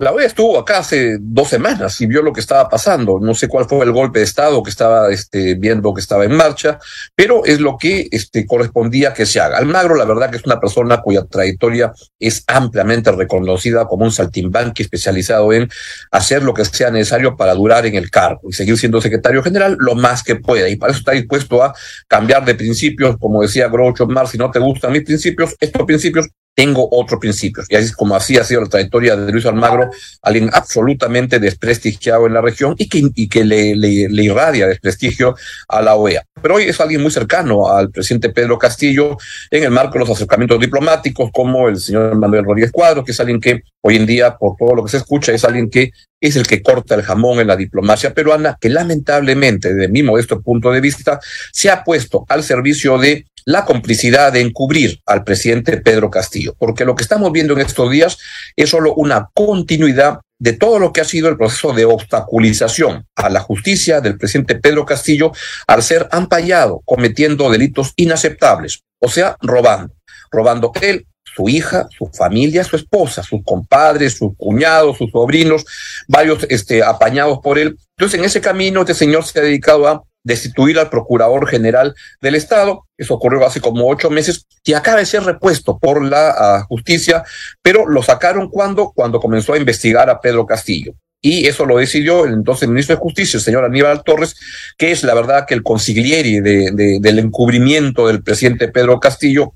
La 0.00 0.12
OEA 0.12 0.28
estuvo 0.28 0.58
acá 0.58 0.78
hace 0.78 1.18
dos 1.20 1.48
semanas 1.48 2.00
y 2.00 2.06
vio 2.06 2.22
lo 2.22 2.32
que 2.32 2.40
estaba 2.40 2.70
pasando. 2.70 3.20
No 3.20 3.34
sé 3.34 3.48
cuál 3.48 3.66
fue 3.66 3.84
el 3.84 3.92
golpe 3.92 4.20
de 4.20 4.24
Estado 4.24 4.62
que 4.62 4.70
estaba 4.70 5.10
este, 5.10 5.56
viendo 5.56 5.92
que 5.92 6.00
estaba 6.00 6.24
en 6.24 6.32
marcha, 6.32 6.78
pero 7.14 7.44
es 7.44 7.60
lo 7.60 7.76
que 7.76 8.08
este, 8.10 8.46
correspondía 8.46 9.12
que 9.12 9.26
se 9.26 9.40
haga. 9.40 9.58
Almagro, 9.58 9.96
la 9.96 10.06
verdad 10.06 10.30
que 10.30 10.38
es 10.38 10.46
una 10.46 10.58
persona 10.58 11.02
cuya 11.02 11.26
trayectoria 11.26 11.92
es 12.18 12.44
ampliamente 12.46 13.12
reconocida 13.12 13.84
como 13.84 14.06
un 14.06 14.10
saltimbanqui 14.10 14.84
especializado 14.84 15.52
en 15.52 15.68
hacer 16.10 16.44
lo 16.44 16.54
que 16.54 16.64
sea 16.64 16.90
necesario 16.90 17.36
para 17.36 17.52
durar 17.52 17.84
en 17.84 17.96
el 17.96 18.10
cargo 18.10 18.48
y 18.48 18.54
seguir 18.54 18.78
siendo 18.78 19.02
secretario 19.02 19.42
general 19.42 19.76
lo 19.78 19.96
más 19.96 20.22
que 20.22 20.36
pueda. 20.36 20.66
Y 20.70 20.76
para 20.76 20.92
eso 20.92 21.00
está 21.00 21.12
dispuesto 21.12 21.62
a 21.62 21.74
cambiar 22.08 22.46
de 22.46 22.54
principios, 22.54 23.18
como 23.18 23.42
decía 23.42 23.68
Groucho 23.68 24.06
Marx, 24.06 24.30
si 24.30 24.38
no 24.38 24.50
te 24.50 24.60
gustan 24.60 24.92
mis 24.92 25.04
principios, 25.04 25.54
estos 25.60 25.84
principios 25.84 26.26
tengo 26.54 26.88
otros 26.90 27.20
principios. 27.20 27.66
Y 27.68 27.76
así 27.76 27.86
es 27.86 27.96
como 27.96 28.14
así 28.14 28.36
ha 28.36 28.44
sido 28.44 28.62
la 28.62 28.68
trayectoria 28.68 29.16
de 29.16 29.32
Luis 29.32 29.46
Almagro, 29.46 29.90
alguien 30.22 30.50
absolutamente 30.52 31.38
desprestigiado 31.38 32.26
en 32.26 32.34
la 32.34 32.40
región 32.40 32.74
y 32.76 32.88
que, 32.88 33.08
y 33.14 33.28
que 33.28 33.44
le, 33.44 33.74
le, 33.76 34.08
le, 34.08 34.24
irradia 34.24 34.66
desprestigio 34.66 35.34
a 35.68 35.80
la 35.80 35.94
OEA. 35.94 36.24
Pero 36.42 36.56
hoy 36.56 36.64
es 36.64 36.80
alguien 36.80 37.02
muy 37.02 37.10
cercano 37.10 37.68
al 37.68 37.90
presidente 37.90 38.30
Pedro 38.30 38.58
Castillo 38.58 39.16
en 39.50 39.64
el 39.64 39.70
marco 39.70 39.94
de 39.94 40.00
los 40.00 40.10
acercamientos 40.10 40.60
diplomáticos, 40.60 41.30
como 41.32 41.68
el 41.68 41.78
señor 41.78 42.14
Manuel 42.16 42.44
Rodríguez 42.44 42.72
Cuadro, 42.72 43.04
que 43.04 43.12
es 43.12 43.20
alguien 43.20 43.40
que 43.40 43.62
hoy 43.82 43.96
en 43.96 44.06
día, 44.06 44.36
por 44.36 44.56
todo 44.56 44.74
lo 44.74 44.84
que 44.84 44.90
se 44.90 44.98
escucha, 44.98 45.32
es 45.32 45.44
alguien 45.44 45.70
que 45.70 45.92
es 46.20 46.36
el 46.36 46.46
que 46.46 46.62
corta 46.62 46.94
el 46.94 47.02
jamón 47.02 47.40
en 47.40 47.46
la 47.46 47.56
diplomacia 47.56 48.12
peruana, 48.14 48.56
que 48.60 48.68
lamentablemente, 48.68 49.74
desde 49.74 49.88
mi 49.88 50.02
modesto 50.02 50.40
punto 50.42 50.70
de 50.70 50.80
vista, 50.80 51.18
se 51.52 51.70
ha 51.70 51.82
puesto 51.82 52.24
al 52.28 52.44
servicio 52.44 52.98
de 52.98 53.26
la 53.46 53.64
complicidad 53.64 54.32
de 54.32 54.40
encubrir 54.40 55.00
al 55.06 55.24
presidente 55.24 55.78
Pedro 55.78 56.10
Castillo, 56.10 56.54
porque 56.58 56.84
lo 56.84 56.94
que 56.94 57.02
estamos 57.02 57.32
viendo 57.32 57.54
en 57.54 57.60
estos 57.60 57.90
días 57.90 58.18
es 58.54 58.70
solo 58.70 58.94
una 58.94 59.28
continuidad 59.32 60.20
de 60.38 60.54
todo 60.54 60.78
lo 60.78 60.92
que 60.92 61.00
ha 61.00 61.04
sido 61.04 61.28
el 61.28 61.36
proceso 61.36 61.72
de 61.72 61.84
obstaculización 61.84 63.06
a 63.14 63.28
la 63.28 63.40
justicia 63.40 64.00
del 64.00 64.16
presidente 64.16 64.54
Pedro 64.54 64.86
Castillo 64.86 65.32
al 65.66 65.82
ser 65.82 66.08
ampallado 66.10 66.80
cometiendo 66.84 67.50
delitos 67.50 67.92
inaceptables, 67.96 68.82
o 68.98 69.08
sea, 69.08 69.36
robando, 69.40 69.94
robando 70.30 70.72
él, 70.80 71.06
su 71.24 71.48
hija, 71.48 71.88
su 71.96 72.06
familia, 72.06 72.64
su 72.64 72.76
esposa, 72.76 73.22
sus 73.22 73.42
compadres, 73.44 74.16
sus 74.18 74.32
cuñados, 74.36 74.98
sus 74.98 75.10
sobrinos, 75.10 75.64
varios 76.08 76.46
este, 76.48 76.82
apañados 76.82 77.38
por 77.40 77.58
él. 77.58 77.78
Entonces, 77.96 78.18
en 78.18 78.24
ese 78.24 78.40
camino, 78.40 78.80
este 78.80 78.94
señor 78.94 79.24
se 79.24 79.38
ha 79.38 79.42
dedicado 79.42 79.86
a 79.86 80.02
destituir 80.22 80.78
al 80.78 80.90
procurador 80.90 81.48
general 81.48 81.94
del 82.20 82.34
Estado. 82.34 82.86
Eso 82.96 83.14
ocurrió 83.14 83.44
hace 83.46 83.60
como 83.60 83.88
ocho 83.88 84.10
meses 84.10 84.46
y 84.64 84.74
acaba 84.74 84.98
de 84.98 85.06
ser 85.06 85.22
repuesto 85.22 85.78
por 85.78 86.04
la 86.04 86.30
ah, 86.30 86.66
justicia, 86.68 87.24
pero 87.62 87.88
lo 87.88 88.02
sacaron 88.02 88.48
cuando, 88.48 88.92
cuando 88.94 89.20
comenzó 89.20 89.54
a 89.54 89.58
investigar 89.58 90.10
a 90.10 90.20
Pedro 90.20 90.46
Castillo. 90.46 90.94
Y 91.22 91.46
eso 91.46 91.66
lo 91.66 91.76
decidió 91.76 92.24
el 92.24 92.32
entonces 92.32 92.68
ministro 92.68 92.96
de 92.96 93.02
Justicia, 93.02 93.36
el 93.36 93.42
señor 93.42 93.64
Aníbal 93.64 94.02
Torres, 94.04 94.36
que 94.78 94.90
es 94.90 95.02
la 95.02 95.12
verdad 95.12 95.44
que 95.46 95.52
el 95.52 95.62
consiglieri 95.62 96.40
de, 96.40 96.98
del 96.98 97.18
encubrimiento 97.18 98.06
del 98.06 98.22
presidente 98.22 98.68
Pedro 98.68 98.98
Castillo, 99.00 99.52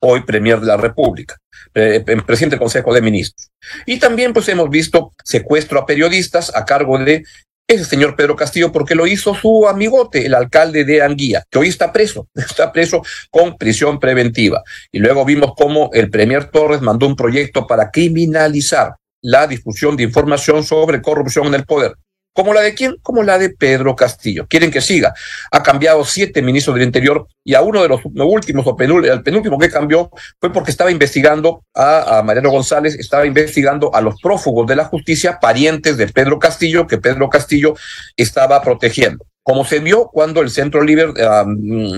hoy 0.00 0.22
premier 0.22 0.60
de 0.60 0.66
la 0.66 0.76
República, 0.76 1.36
presidente 1.72 2.56
del 2.56 2.58
Consejo 2.58 2.92
de 2.92 3.02
Ministros. 3.02 3.50
Y 3.86 3.98
también 3.98 4.32
pues 4.32 4.48
hemos 4.48 4.68
visto 4.70 5.12
secuestro 5.24 5.78
a 5.78 5.86
periodistas 5.86 6.54
a 6.54 6.64
cargo 6.64 6.98
de 6.98 7.22
ese 7.70 7.84
señor 7.84 8.16
Pedro 8.16 8.34
Castillo 8.34 8.72
porque 8.72 8.96
lo 8.96 9.06
hizo 9.06 9.32
su 9.34 9.68
amigote, 9.68 10.26
el 10.26 10.34
alcalde 10.34 10.84
de 10.84 11.02
Anguía, 11.02 11.44
que 11.48 11.58
hoy 11.58 11.68
está 11.68 11.92
preso, 11.92 12.26
está 12.34 12.72
preso 12.72 13.02
con 13.30 13.56
prisión 13.56 14.00
preventiva. 14.00 14.62
Y 14.90 14.98
luego 14.98 15.24
vimos 15.24 15.52
cómo 15.56 15.90
el 15.92 16.10
premier 16.10 16.46
Torres 16.46 16.80
mandó 16.80 17.06
un 17.06 17.14
proyecto 17.14 17.66
para 17.66 17.90
criminalizar 17.90 18.96
la 19.22 19.46
difusión 19.46 19.96
de 19.96 20.02
información 20.02 20.64
sobre 20.64 21.00
corrupción 21.00 21.46
en 21.46 21.54
el 21.54 21.64
poder. 21.64 21.94
¿Como 22.32 22.54
la 22.54 22.60
de 22.60 22.74
quién? 22.74 22.96
Como 23.02 23.22
la 23.22 23.38
de 23.38 23.50
Pedro 23.50 23.96
Castillo. 23.96 24.46
Quieren 24.48 24.70
que 24.70 24.80
siga. 24.80 25.12
Ha 25.50 25.62
cambiado 25.62 26.04
siete 26.04 26.42
ministros 26.42 26.76
del 26.76 26.84
Interior 26.84 27.26
y 27.44 27.54
a 27.54 27.62
uno 27.62 27.82
de 27.82 27.88
los 27.88 28.00
últimos, 28.04 28.66
o 28.66 28.76
el 28.78 29.22
penúltimo 29.22 29.58
que 29.58 29.68
cambió, 29.68 30.10
fue 30.40 30.52
porque 30.52 30.70
estaba 30.70 30.90
investigando 30.90 31.64
a, 31.74 32.18
a, 32.18 32.22
Mariano 32.22 32.50
González, 32.50 32.94
estaba 32.94 33.26
investigando 33.26 33.94
a 33.94 34.00
los 34.00 34.20
prófugos 34.20 34.66
de 34.66 34.76
la 34.76 34.84
justicia, 34.84 35.38
parientes 35.40 35.96
de 35.96 36.06
Pedro 36.06 36.38
Castillo, 36.38 36.86
que 36.86 36.98
Pedro 36.98 37.28
Castillo 37.28 37.74
estaba 38.16 38.62
protegiendo 38.62 39.24
como 39.50 39.64
se 39.64 39.80
vio 39.80 40.08
cuando 40.12 40.42
el 40.42 40.50
Centro 40.50 40.80
Libre 40.80 41.06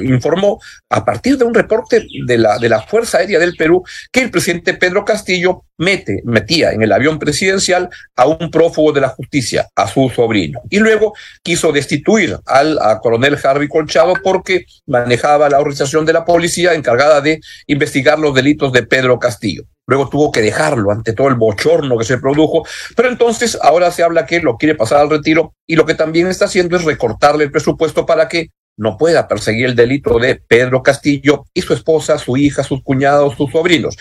informó 0.05 0.59
a 0.89 1.05
partir 1.05 1.37
de 1.37 1.45
un 1.45 1.53
reporte 1.53 2.07
de 2.25 2.39
la, 2.39 2.59
de 2.59 2.71
la 2.71 2.81
Fuerza 2.81 3.19
Aérea 3.19 3.39
del 3.39 3.57
Perú 3.57 3.85
que 4.11 4.23
el 4.23 4.31
presidente 4.31 4.73
Pedro 4.73 5.05
Castillo 5.05 5.65
metía 5.77 6.73
en 6.73 6.81
el 6.81 6.91
avión 6.93 7.19
presidencial 7.19 7.91
a 8.17 8.27
un 8.27 8.51
prófugo 8.51 8.93
de 8.93 9.03
la 9.03 9.11
justicia, 9.11 9.69
a 9.77 9.87
su 9.87 10.09
sobrino. 10.09 10.63
Y 10.71 10.79
luego 10.79 11.13
quiso 11.43 11.73
destituir 11.73 12.39
al 12.47 12.79
coronel 13.03 13.37
Harvey 13.45 13.69
Colchado 13.69 14.15
porque 14.25 14.65
manejaba 14.87 15.51
la 15.51 15.59
organización 15.59 16.07
de 16.07 16.15
la 16.15 16.25
policía 16.25 16.73
encargada 16.73 17.21
de 17.21 17.39
investigar 17.67 18.19
los 18.19 18.35
delitos 18.35 18.73
de 18.73 18.85
Pedro 18.85 19.19
Castillo. 19.19 19.65
Luego 19.93 20.09
tuvo 20.09 20.33
que 20.33 20.41
dejarlo 20.41 20.91
ante 20.91 21.13
todo 21.13 21.29
el 21.29 21.35
bochorno 21.35 21.99
que 21.99 22.07
se 22.07 22.17
produjo, 22.17 22.67
pero 22.97 23.11
entonces 23.11 23.59
ahora 23.61 23.91
se 23.91 24.03
habla 24.03 24.25
que 24.25 24.41
lo 24.41 24.57
quiere 24.57 24.75
pasar 24.75 25.01
al 25.01 25.11
retiro 25.11 25.53
y 25.67 25.77
lo 25.77 25.85
que 25.85 25.95
también 25.95 26.29
está 26.29 26.47
haciendo 26.47 26.79
es 26.79 26.85
recortarle 26.85 27.45
el 27.45 27.51
presupuesto 27.51 28.07
para 28.07 28.27
que 28.27 28.53
no 28.79 28.97
pueda 28.97 29.29
perseguir 29.29 29.67
el 29.67 29.77
delito 29.77 30.19
de 30.19 30.37
Pedro 30.37 30.83
Castillo 30.83 31.45
y 31.53 31.61
su 31.61 31.75
esposa, 31.75 32.17
su 32.17 32.39
hija, 32.39 32.65
sus 32.65 32.83
cuñados, 32.83 33.37
sus 33.37 33.53
sobrinos. 33.53 33.99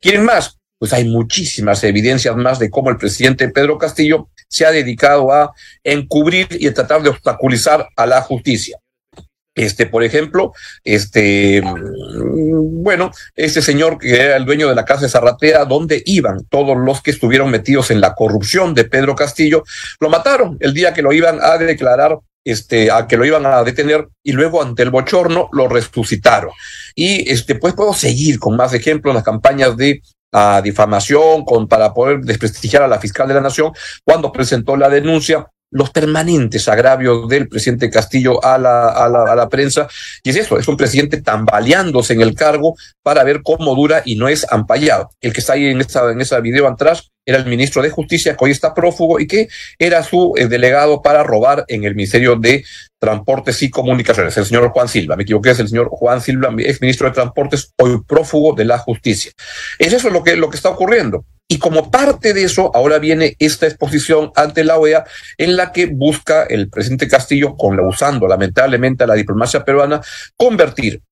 ¿Quieren 0.00 0.24
más? 0.24 0.56
Pues 0.78 0.94
hay 0.94 1.04
muchísimas 1.04 1.84
evidencias 1.84 2.34
más 2.36 2.58
de 2.58 2.70
cómo 2.70 2.88
el 2.88 2.96
presidente 2.96 3.50
Pedro 3.50 3.76
Castillo 3.76 4.30
se 4.48 4.64
ha 4.64 4.70
dedicado 4.70 5.30
a 5.30 5.52
encubrir 5.82 6.48
y 6.58 6.68
a 6.68 6.72
tratar 6.72 7.02
de 7.02 7.10
obstaculizar 7.10 7.86
a 7.94 8.06
la 8.06 8.22
justicia. 8.22 8.78
Este, 9.54 9.86
por 9.86 10.02
ejemplo, 10.02 10.52
este, 10.82 11.62
mm, 11.62 12.82
bueno, 12.82 13.12
este 13.36 13.62
señor 13.62 13.98
que 13.98 14.20
era 14.20 14.36
el 14.36 14.44
dueño 14.44 14.68
de 14.68 14.74
la 14.74 14.84
casa 14.84 15.02
de 15.02 15.08
Zarratea, 15.08 15.64
donde 15.64 16.02
iban 16.06 16.44
todos 16.48 16.76
los 16.76 17.02
que 17.02 17.12
estuvieron 17.12 17.50
metidos 17.50 17.90
en 17.90 18.00
la 18.00 18.14
corrupción 18.14 18.74
de 18.74 18.84
Pedro 18.84 19.14
Castillo, 19.14 19.62
lo 20.00 20.10
mataron 20.10 20.56
el 20.60 20.74
día 20.74 20.92
que 20.92 21.02
lo 21.02 21.12
iban 21.12 21.38
a 21.40 21.56
declarar 21.56 22.18
este, 22.44 22.90
a 22.90 23.06
que 23.06 23.16
lo 23.16 23.24
iban 23.24 23.46
a 23.46 23.62
detener 23.62 24.08
y 24.22 24.32
luego 24.32 24.60
ante 24.60 24.82
el 24.82 24.90
bochorno 24.90 25.48
lo 25.52 25.68
resucitaron. 25.68 26.50
Y 26.94 27.30
este, 27.30 27.54
pues 27.54 27.74
puedo 27.74 27.94
seguir 27.94 28.38
con 28.38 28.56
más 28.56 28.74
ejemplos, 28.74 29.14
las 29.14 29.24
campañas 29.24 29.76
de 29.76 30.02
a 30.36 30.60
difamación 30.60 31.44
con, 31.44 31.68
para 31.68 31.94
poder 31.94 32.20
desprestigiar 32.20 32.82
a 32.82 32.88
la 32.88 32.98
fiscal 32.98 33.28
de 33.28 33.34
la 33.34 33.40
nación 33.40 33.72
cuando 34.04 34.32
presentó 34.32 34.76
la 34.76 34.90
denuncia 34.90 35.46
los 35.74 35.90
permanentes 35.90 36.68
agravios 36.68 37.28
del 37.28 37.48
presidente 37.48 37.90
Castillo 37.90 38.42
a 38.44 38.56
la, 38.58 38.88
a 38.88 39.08
la, 39.08 39.24
a 39.24 39.34
la 39.34 39.48
prensa. 39.48 39.88
Y 40.22 40.30
es 40.30 40.36
eso, 40.36 40.56
es 40.56 40.68
un 40.68 40.76
presidente 40.76 41.20
tambaleándose 41.20 42.14
en 42.14 42.20
el 42.20 42.34
cargo 42.34 42.76
para 43.02 43.24
ver 43.24 43.42
cómo 43.42 43.74
dura 43.74 44.00
y 44.04 44.14
no 44.14 44.28
es 44.28 44.46
ampallado. 44.50 45.10
El 45.20 45.32
que 45.32 45.40
está 45.40 45.54
ahí 45.54 45.66
en 45.66 45.80
esa, 45.80 46.10
en 46.10 46.42
video 46.42 46.68
atrás 46.68 47.10
era 47.26 47.38
el 47.38 47.46
ministro 47.46 47.82
de 47.82 47.90
Justicia, 47.90 48.36
que 48.36 48.44
hoy 48.44 48.50
está 48.52 48.72
prófugo 48.72 49.18
y 49.18 49.26
que 49.26 49.48
era 49.78 50.04
su 50.04 50.34
eh, 50.36 50.46
delegado 50.46 51.02
para 51.02 51.24
robar 51.24 51.64
en 51.66 51.82
el 51.82 51.96
Ministerio 51.96 52.36
de 52.36 52.64
Transportes 53.00 53.60
y 53.62 53.70
Comunicaciones, 53.70 54.36
el 54.36 54.46
señor 54.46 54.68
Juan 54.70 54.88
Silva. 54.88 55.16
Me 55.16 55.24
equivoqué, 55.24 55.50
es 55.50 55.58
el 55.58 55.68
señor 55.68 55.88
Juan 55.90 56.20
Silva, 56.20 56.54
ex 56.58 56.80
ministro 56.80 57.08
de 57.08 57.14
Transportes, 57.14 57.72
hoy 57.80 58.00
prófugo 58.06 58.54
de 58.54 58.64
la 58.64 58.78
justicia. 58.78 59.32
Es 59.78 59.92
eso 59.92 60.08
lo 60.10 60.22
que, 60.22 60.36
lo 60.36 60.50
que 60.50 60.56
está 60.56 60.68
ocurriendo. 60.68 61.24
Y 61.48 61.58
como 61.58 61.90
parte 61.90 62.32
de 62.32 62.44
eso, 62.44 62.70
ahora 62.74 62.98
viene 62.98 63.36
esta 63.38 63.66
exposición 63.66 64.32
ante 64.34 64.64
la 64.64 64.78
OEA 64.78 65.04
en 65.36 65.56
la 65.56 65.72
que 65.72 65.86
busca 65.86 66.44
el 66.44 66.70
presidente 66.70 67.06
Castillo, 67.06 67.54
con, 67.56 67.78
usando 67.80 68.26
lamentablemente 68.26 69.04
a 69.04 69.06
la 69.06 69.14
diplomacia 69.14 69.64
peruana, 69.64 70.00
convertir 70.36 71.02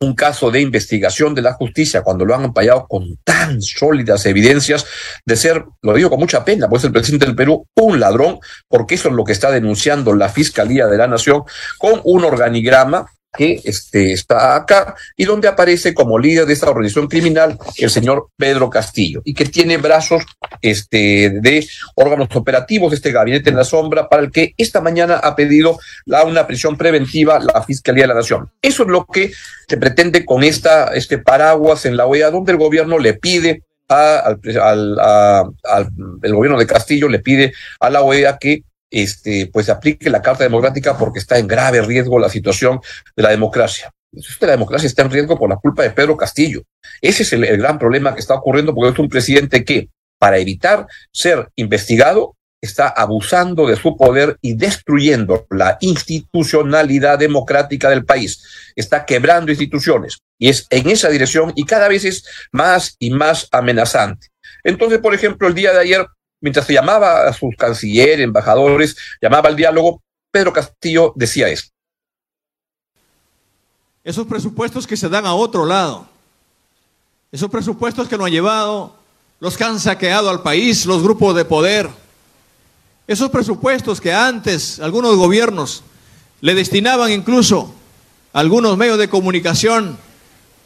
un 0.00 0.14
caso 0.14 0.50
de 0.50 0.60
investigación 0.60 1.34
de 1.34 1.42
la 1.42 1.54
justicia 1.54 2.02
cuando 2.02 2.24
lo 2.24 2.34
han 2.34 2.44
ampallado 2.44 2.86
con 2.86 3.16
tan 3.24 3.60
sólidas 3.60 4.26
evidencias 4.26 4.86
de 5.24 5.36
ser, 5.36 5.64
lo 5.82 5.94
digo 5.94 6.10
con 6.10 6.20
mucha 6.20 6.44
pena, 6.44 6.68
pues 6.68 6.84
el 6.84 6.92
presidente 6.92 7.26
del 7.26 7.34
Perú, 7.34 7.66
un 7.74 7.98
ladrón, 7.98 8.38
porque 8.68 8.94
eso 8.94 9.08
es 9.08 9.14
lo 9.14 9.24
que 9.24 9.32
está 9.32 9.50
denunciando 9.50 10.14
la 10.14 10.28
Fiscalía 10.28 10.86
de 10.86 10.98
la 10.98 11.08
Nación, 11.08 11.42
con 11.78 12.00
un 12.04 12.24
organigrama 12.24 13.06
que 13.36 13.60
este, 13.64 14.12
está 14.12 14.56
acá 14.56 14.94
y 15.16 15.24
donde 15.24 15.48
aparece 15.48 15.94
como 15.94 16.18
líder 16.18 16.46
de 16.46 16.52
esta 16.52 16.70
organización 16.70 17.08
criminal 17.08 17.58
el 17.76 17.90
señor 17.90 18.28
Pedro 18.36 18.70
Castillo 18.70 19.20
y 19.24 19.34
que 19.34 19.44
tiene 19.44 19.76
brazos 19.76 20.24
este, 20.62 21.30
de 21.40 21.66
órganos 21.94 22.28
operativos 22.34 22.90
de 22.90 22.96
este 22.96 23.12
gabinete 23.12 23.50
en 23.50 23.56
la 23.56 23.64
sombra 23.64 24.08
para 24.08 24.22
el 24.22 24.30
que 24.30 24.54
esta 24.56 24.80
mañana 24.80 25.16
ha 25.16 25.36
pedido 25.36 25.78
la, 26.06 26.24
una 26.24 26.46
prisión 26.46 26.76
preventiva 26.76 27.38
la 27.38 27.62
Fiscalía 27.62 28.04
de 28.04 28.08
la 28.08 28.14
Nación. 28.14 28.50
Eso 28.62 28.84
es 28.84 28.88
lo 28.88 29.04
que 29.04 29.32
se 29.68 29.76
pretende 29.76 30.24
con 30.24 30.42
esta, 30.42 30.94
este 30.94 31.18
paraguas 31.18 31.84
en 31.84 31.96
la 31.96 32.06
OEA 32.06 32.30
donde 32.30 32.52
el 32.52 32.58
gobierno 32.58 32.98
le 32.98 33.14
pide 33.14 33.62
al, 33.88 34.40
al, 34.60 35.00
al, 35.00 35.90
el 36.22 36.34
gobierno 36.34 36.58
de 36.58 36.66
Castillo 36.66 37.08
le 37.08 37.20
pide 37.20 37.52
a 37.80 37.90
la 37.90 38.02
OEA 38.02 38.38
que 38.38 38.62
este, 38.90 39.50
pues 39.52 39.68
aplique 39.68 40.10
la 40.10 40.22
Carta 40.22 40.44
Democrática 40.44 40.96
porque 40.96 41.18
está 41.18 41.38
en 41.38 41.46
grave 41.46 41.82
riesgo 41.82 42.18
la 42.18 42.28
situación 42.28 42.80
de 43.16 43.22
la 43.22 43.30
democracia. 43.30 43.90
la 44.12 44.50
democracia 44.50 44.86
está 44.86 45.02
en 45.02 45.10
riesgo 45.10 45.38
por 45.38 45.50
la 45.50 45.56
culpa 45.56 45.82
de 45.82 45.90
Pedro 45.90 46.16
Castillo. 46.16 46.62
Ese 47.00 47.22
es 47.22 47.32
el, 47.32 47.44
el 47.44 47.58
gran 47.58 47.78
problema 47.78 48.14
que 48.14 48.20
está 48.20 48.34
ocurriendo 48.34 48.74
porque 48.74 48.92
es 48.92 48.98
un 48.98 49.08
presidente 49.08 49.64
que, 49.64 49.88
para 50.18 50.38
evitar 50.38 50.86
ser 51.12 51.48
investigado, 51.56 52.36
está 52.60 52.88
abusando 52.88 53.66
de 53.66 53.76
su 53.76 53.96
poder 53.96 54.36
y 54.40 54.54
destruyendo 54.54 55.46
la 55.50 55.78
institucionalidad 55.80 57.18
democrática 57.18 57.88
del 57.90 58.04
país. 58.04 58.42
Está 58.74 59.04
quebrando 59.04 59.52
instituciones 59.52 60.18
y 60.38 60.48
es 60.48 60.66
en 60.70 60.88
esa 60.88 61.08
dirección 61.08 61.52
y 61.54 61.64
cada 61.64 61.88
vez 61.88 62.04
es 62.04 62.24
más 62.52 62.96
y 62.98 63.10
más 63.10 63.48
amenazante. 63.52 64.28
Entonces, 64.64 64.98
por 64.98 65.14
ejemplo, 65.14 65.46
el 65.46 65.54
día 65.54 65.72
de 65.72 65.80
ayer 65.80 66.06
mientras 66.40 66.66
se 66.66 66.74
llamaba 66.74 67.28
a 67.28 67.32
sus 67.32 67.54
cancilleres, 67.56 68.20
embajadores, 68.20 68.96
llamaba 69.20 69.48
al 69.48 69.56
diálogo, 69.56 70.02
Pedro 70.30 70.52
Castillo 70.52 71.12
decía 71.16 71.48
esto. 71.48 71.70
Esos 74.04 74.26
presupuestos 74.26 74.86
que 74.86 74.96
se 74.96 75.08
dan 75.08 75.26
a 75.26 75.34
otro 75.34 75.66
lado, 75.66 76.08
esos 77.30 77.50
presupuestos 77.50 78.08
que 78.08 78.16
nos 78.16 78.26
han 78.26 78.32
llevado, 78.32 78.96
los 79.40 79.56
que 79.56 79.64
han 79.64 79.78
saqueado 79.78 80.30
al 80.30 80.42
país, 80.42 80.86
los 80.86 81.02
grupos 81.02 81.34
de 81.34 81.44
poder, 81.44 81.88
esos 83.06 83.30
presupuestos 83.30 84.00
que 84.00 84.12
antes 84.12 84.80
algunos 84.80 85.16
gobiernos 85.16 85.82
le 86.40 86.54
destinaban 86.54 87.10
incluso 87.10 87.74
a 88.32 88.40
algunos 88.40 88.76
medios 88.76 88.98
de 88.98 89.08
comunicación 89.08 89.98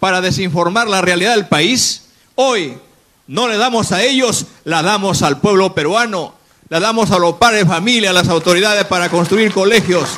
para 0.01 0.21
desinformar 0.21 0.89
la 0.89 1.01
realidad 1.01 1.37
del 1.37 1.49
país, 1.49 2.09
hoy 2.35 2.79
no 3.27 3.49
le 3.49 3.57
damos 3.57 3.93
a 3.93 4.03
ellos, 4.03 4.47
la 4.65 4.83
damos 4.83 5.23
al 5.23 5.41
pueblo 5.41 5.75
peruano. 5.75 6.35
la 6.69 6.81
damos 6.81 7.11
a 7.11 7.19
los 7.19 7.35
padres 7.35 7.61
de 7.61 7.67
familia, 7.67 8.11
a 8.11 8.13
las 8.15 8.29
autoridades 8.29 8.85
para 8.87 9.11
construir 9.11 9.53
colegios. 9.53 10.09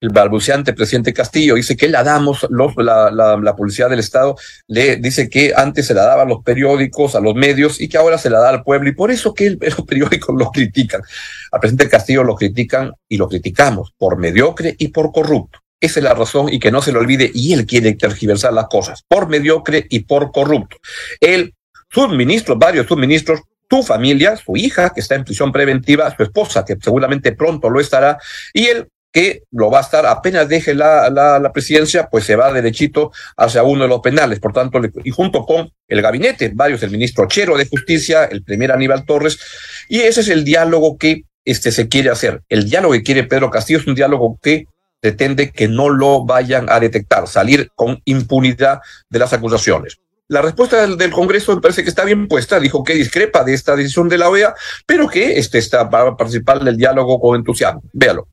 El 0.00 0.10
balbuceante 0.10 0.74
presidente 0.74 1.12
Castillo 1.12 1.56
dice 1.56 1.76
que 1.76 1.88
la 1.88 2.04
damos, 2.04 2.46
los, 2.50 2.72
la, 2.76 3.10
la, 3.10 3.56
Policía 3.56 3.88
del 3.88 3.98
Estado 3.98 4.36
le 4.68 4.96
dice 4.96 5.28
que 5.28 5.52
antes 5.56 5.86
se 5.86 5.94
la 5.94 6.02
daba 6.02 6.22
a 6.22 6.24
los 6.24 6.44
periódicos, 6.44 7.16
a 7.16 7.20
los 7.20 7.34
medios 7.34 7.80
y 7.80 7.88
que 7.88 7.98
ahora 7.98 8.16
se 8.16 8.30
la 8.30 8.38
da 8.38 8.50
al 8.50 8.62
pueblo 8.62 8.88
y 8.88 8.94
por 8.94 9.10
eso 9.10 9.34
que 9.34 9.46
el, 9.46 9.58
los 9.76 9.82
periódicos 9.86 10.36
lo 10.38 10.50
critican. 10.50 11.02
Al 11.50 11.60
presidente 11.60 11.88
Castillo 11.88 12.22
lo 12.22 12.36
critican 12.36 12.92
y 13.08 13.16
lo 13.16 13.28
criticamos 13.28 13.92
por 13.98 14.18
mediocre 14.18 14.76
y 14.78 14.88
por 14.88 15.10
corrupto. 15.10 15.58
Esa 15.80 16.00
es 16.00 16.04
la 16.04 16.14
razón 16.14 16.52
y 16.52 16.58
que 16.58 16.70
no 16.70 16.82
se 16.82 16.92
lo 16.92 17.00
olvide 17.00 17.30
y 17.32 17.52
él 17.52 17.66
quiere 17.66 17.94
tergiversar 17.94 18.52
las 18.52 18.66
cosas 18.66 19.04
por 19.06 19.28
mediocre 19.28 19.86
y 19.88 20.00
por 20.00 20.32
corrupto. 20.32 20.76
Él, 21.20 21.54
sus 21.90 22.08
ministros, 22.08 22.58
varios 22.58 22.86
subministros, 22.86 23.40
su 23.70 23.82
familia, 23.82 24.36
su 24.36 24.56
hija, 24.56 24.90
que 24.90 25.00
está 25.00 25.14
en 25.14 25.24
prisión 25.24 25.52
preventiva, 25.52 26.14
su 26.16 26.22
esposa, 26.22 26.64
que 26.64 26.76
seguramente 26.82 27.32
pronto 27.32 27.70
lo 27.70 27.80
estará, 27.80 28.18
y 28.52 28.66
él 28.66 28.88
que 29.12 29.44
lo 29.52 29.70
va 29.70 29.78
a 29.78 29.82
estar 29.82 30.04
apenas 30.04 30.48
deje 30.48 30.74
la, 30.74 31.08
la, 31.08 31.38
la, 31.38 31.52
presidencia, 31.52 32.08
pues 32.10 32.24
se 32.24 32.36
va 32.36 32.52
derechito 32.52 33.10
hacia 33.36 33.62
uno 33.62 33.84
de 33.84 33.88
los 33.88 34.00
penales. 34.00 34.38
Por 34.38 34.52
tanto, 34.52 34.80
y 35.02 35.10
junto 35.10 35.44
con 35.46 35.70
el 35.86 36.02
gabinete, 36.02 36.52
varios, 36.54 36.82
el 36.82 36.90
ministro 36.90 37.26
Chero 37.26 37.56
de 37.56 37.66
Justicia, 37.66 38.24
el 38.24 38.42
primer 38.42 38.70
Aníbal 38.70 39.06
Torres, 39.06 39.38
y 39.88 40.00
ese 40.00 40.20
es 40.20 40.28
el 40.28 40.44
diálogo 40.44 40.98
que 40.98 41.24
este, 41.44 41.72
se 41.72 41.88
quiere 41.88 42.10
hacer. 42.10 42.42
El 42.48 42.68
diálogo 42.68 42.92
que 42.92 43.02
quiere 43.02 43.24
Pedro 43.24 43.50
Castillo 43.50 43.78
es 43.78 43.86
un 43.86 43.94
diálogo 43.94 44.38
que 44.42 44.66
pretende 45.00 45.50
que 45.50 45.68
no 45.68 45.88
lo 45.88 46.24
vayan 46.24 46.66
a 46.68 46.80
detectar, 46.80 47.26
salir 47.26 47.70
con 47.74 48.00
impunidad 48.04 48.80
de 49.08 49.18
las 49.18 49.32
acusaciones. 49.32 49.98
La 50.28 50.42
respuesta 50.42 50.86
del, 50.86 51.10
Congreso 51.10 51.54
me 51.54 51.62
parece 51.62 51.82
que 51.82 51.88
está 51.88 52.04
bien 52.04 52.28
puesta, 52.28 52.60
dijo 52.60 52.84
que 52.84 52.94
discrepa 52.94 53.44
de 53.44 53.54
esta 53.54 53.74
decisión 53.74 54.10
de 54.10 54.18
la 54.18 54.28
OEA, 54.28 54.54
pero 54.84 55.08
que 55.08 55.38
este 55.38 55.56
está 55.56 55.88
para 55.88 56.16
participar 56.16 56.62
del 56.62 56.76
diálogo 56.76 57.18
con 57.18 57.36
entusiasmo. 57.36 57.82
Véalo. 57.94 58.28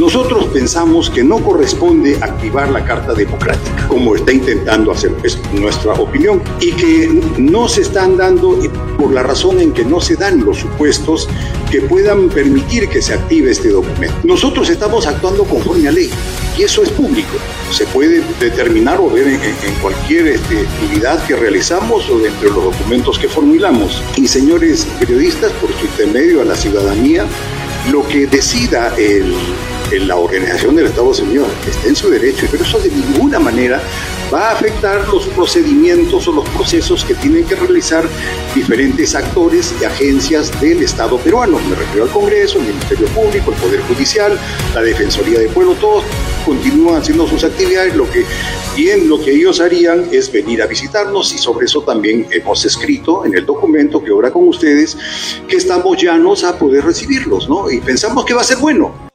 Nosotros 0.00 0.46
pensamos 0.46 1.10
que 1.10 1.22
no 1.22 1.36
corresponde 1.44 2.16
activar 2.22 2.70
la 2.70 2.82
Carta 2.86 3.12
Democrática, 3.12 3.86
como 3.86 4.16
está 4.16 4.32
intentando 4.32 4.92
hacer, 4.92 5.14
es 5.24 5.38
nuestra 5.52 5.92
opinión, 5.92 6.42
y 6.58 6.72
que 6.72 7.20
no 7.36 7.68
se 7.68 7.82
están 7.82 8.16
dando 8.16 8.58
por 8.96 9.12
la 9.12 9.22
razón 9.22 9.60
en 9.60 9.72
que 9.72 9.84
no 9.84 10.00
se 10.00 10.16
dan 10.16 10.42
los 10.42 10.56
supuestos 10.56 11.28
que 11.70 11.82
puedan 11.82 12.30
permitir 12.30 12.88
que 12.88 13.02
se 13.02 13.12
active 13.12 13.50
este 13.50 13.68
documento. 13.68 14.16
Nosotros 14.24 14.70
estamos 14.70 15.06
actuando 15.06 15.44
conforme 15.44 15.88
a 15.88 15.92
ley 15.92 16.08
y 16.56 16.62
eso 16.62 16.82
es 16.82 16.88
público. 16.88 17.36
Se 17.70 17.84
puede 17.84 18.22
determinar 18.40 18.98
o 19.02 19.10
ver 19.10 19.28
en, 19.28 19.34
en 19.34 19.74
cualquier 19.82 20.28
este, 20.28 20.60
actividad 20.60 21.22
que 21.26 21.36
realizamos 21.36 22.08
o 22.08 22.18
dentro 22.18 22.48
de 22.48 22.54
los 22.54 22.64
documentos 22.64 23.18
que 23.18 23.28
formulamos. 23.28 24.02
Y 24.16 24.26
señores 24.26 24.86
periodistas, 24.98 25.52
por 25.60 25.70
su 25.74 25.84
intermedio 25.84 26.40
a 26.40 26.46
la 26.46 26.54
ciudadanía, 26.54 27.26
lo 27.90 28.06
que 28.08 28.26
decida 28.26 28.94
el, 28.96 29.34
en 29.90 30.08
la 30.08 30.16
organización 30.16 30.76
del 30.76 30.86
Estado 30.86 31.12
Señor, 31.12 31.48
está 31.66 31.88
en 31.88 31.96
su 31.96 32.10
derecho, 32.10 32.46
pero 32.50 32.64
eso 32.64 32.78
de 32.78 32.90
ninguna 32.90 33.38
manera 33.38 33.80
va 34.32 34.50
a 34.50 34.52
afectar 34.52 35.08
los 35.08 35.26
procedimientos 35.28 36.28
o 36.28 36.32
los 36.32 36.48
procesos 36.50 37.04
que 37.04 37.14
tienen 37.14 37.44
que 37.44 37.56
realizar 37.56 38.08
diferentes 38.54 39.14
actores 39.14 39.74
y 39.80 39.84
agencias 39.84 40.58
del 40.60 40.82
Estado 40.82 41.18
peruano. 41.18 41.58
Me 41.68 41.74
refiero 41.74 42.04
al 42.04 42.10
Congreso, 42.10 42.58
el 42.58 42.66
Ministerio 42.66 43.08
Público, 43.08 43.50
el 43.50 43.56
Poder 43.56 43.80
Judicial, 43.82 44.38
la 44.74 44.82
Defensoría 44.82 45.40
del 45.40 45.48
Pueblo, 45.48 45.74
todos 45.74 46.04
continúan 46.44 47.00
haciendo 47.00 47.26
sus 47.26 47.42
actividades, 47.44 47.94
lo 47.96 48.10
que 48.10 48.24
bien 48.76 49.08
lo 49.08 49.20
que 49.20 49.32
ellos 49.32 49.60
harían 49.60 50.08
es 50.12 50.30
venir 50.30 50.62
a 50.62 50.66
visitarnos 50.66 51.34
y 51.34 51.38
sobre 51.38 51.66
eso 51.66 51.82
también 51.82 52.26
hemos 52.30 52.64
escrito 52.64 53.24
en 53.24 53.36
el 53.36 53.44
documento 53.44 54.02
que 54.02 54.12
obra 54.12 54.30
con 54.30 54.48
ustedes 54.48 54.96
que 55.48 55.56
estamos 55.56 56.00
llanos 56.00 56.44
a 56.44 56.56
poder 56.56 56.84
recibirlos, 56.84 57.48
¿no? 57.48 57.70
Y 57.70 57.80
pensamos 57.80 58.24
que 58.24 58.34
va 58.34 58.42
a 58.42 58.44
ser 58.44 58.58
bueno. 58.58 59.09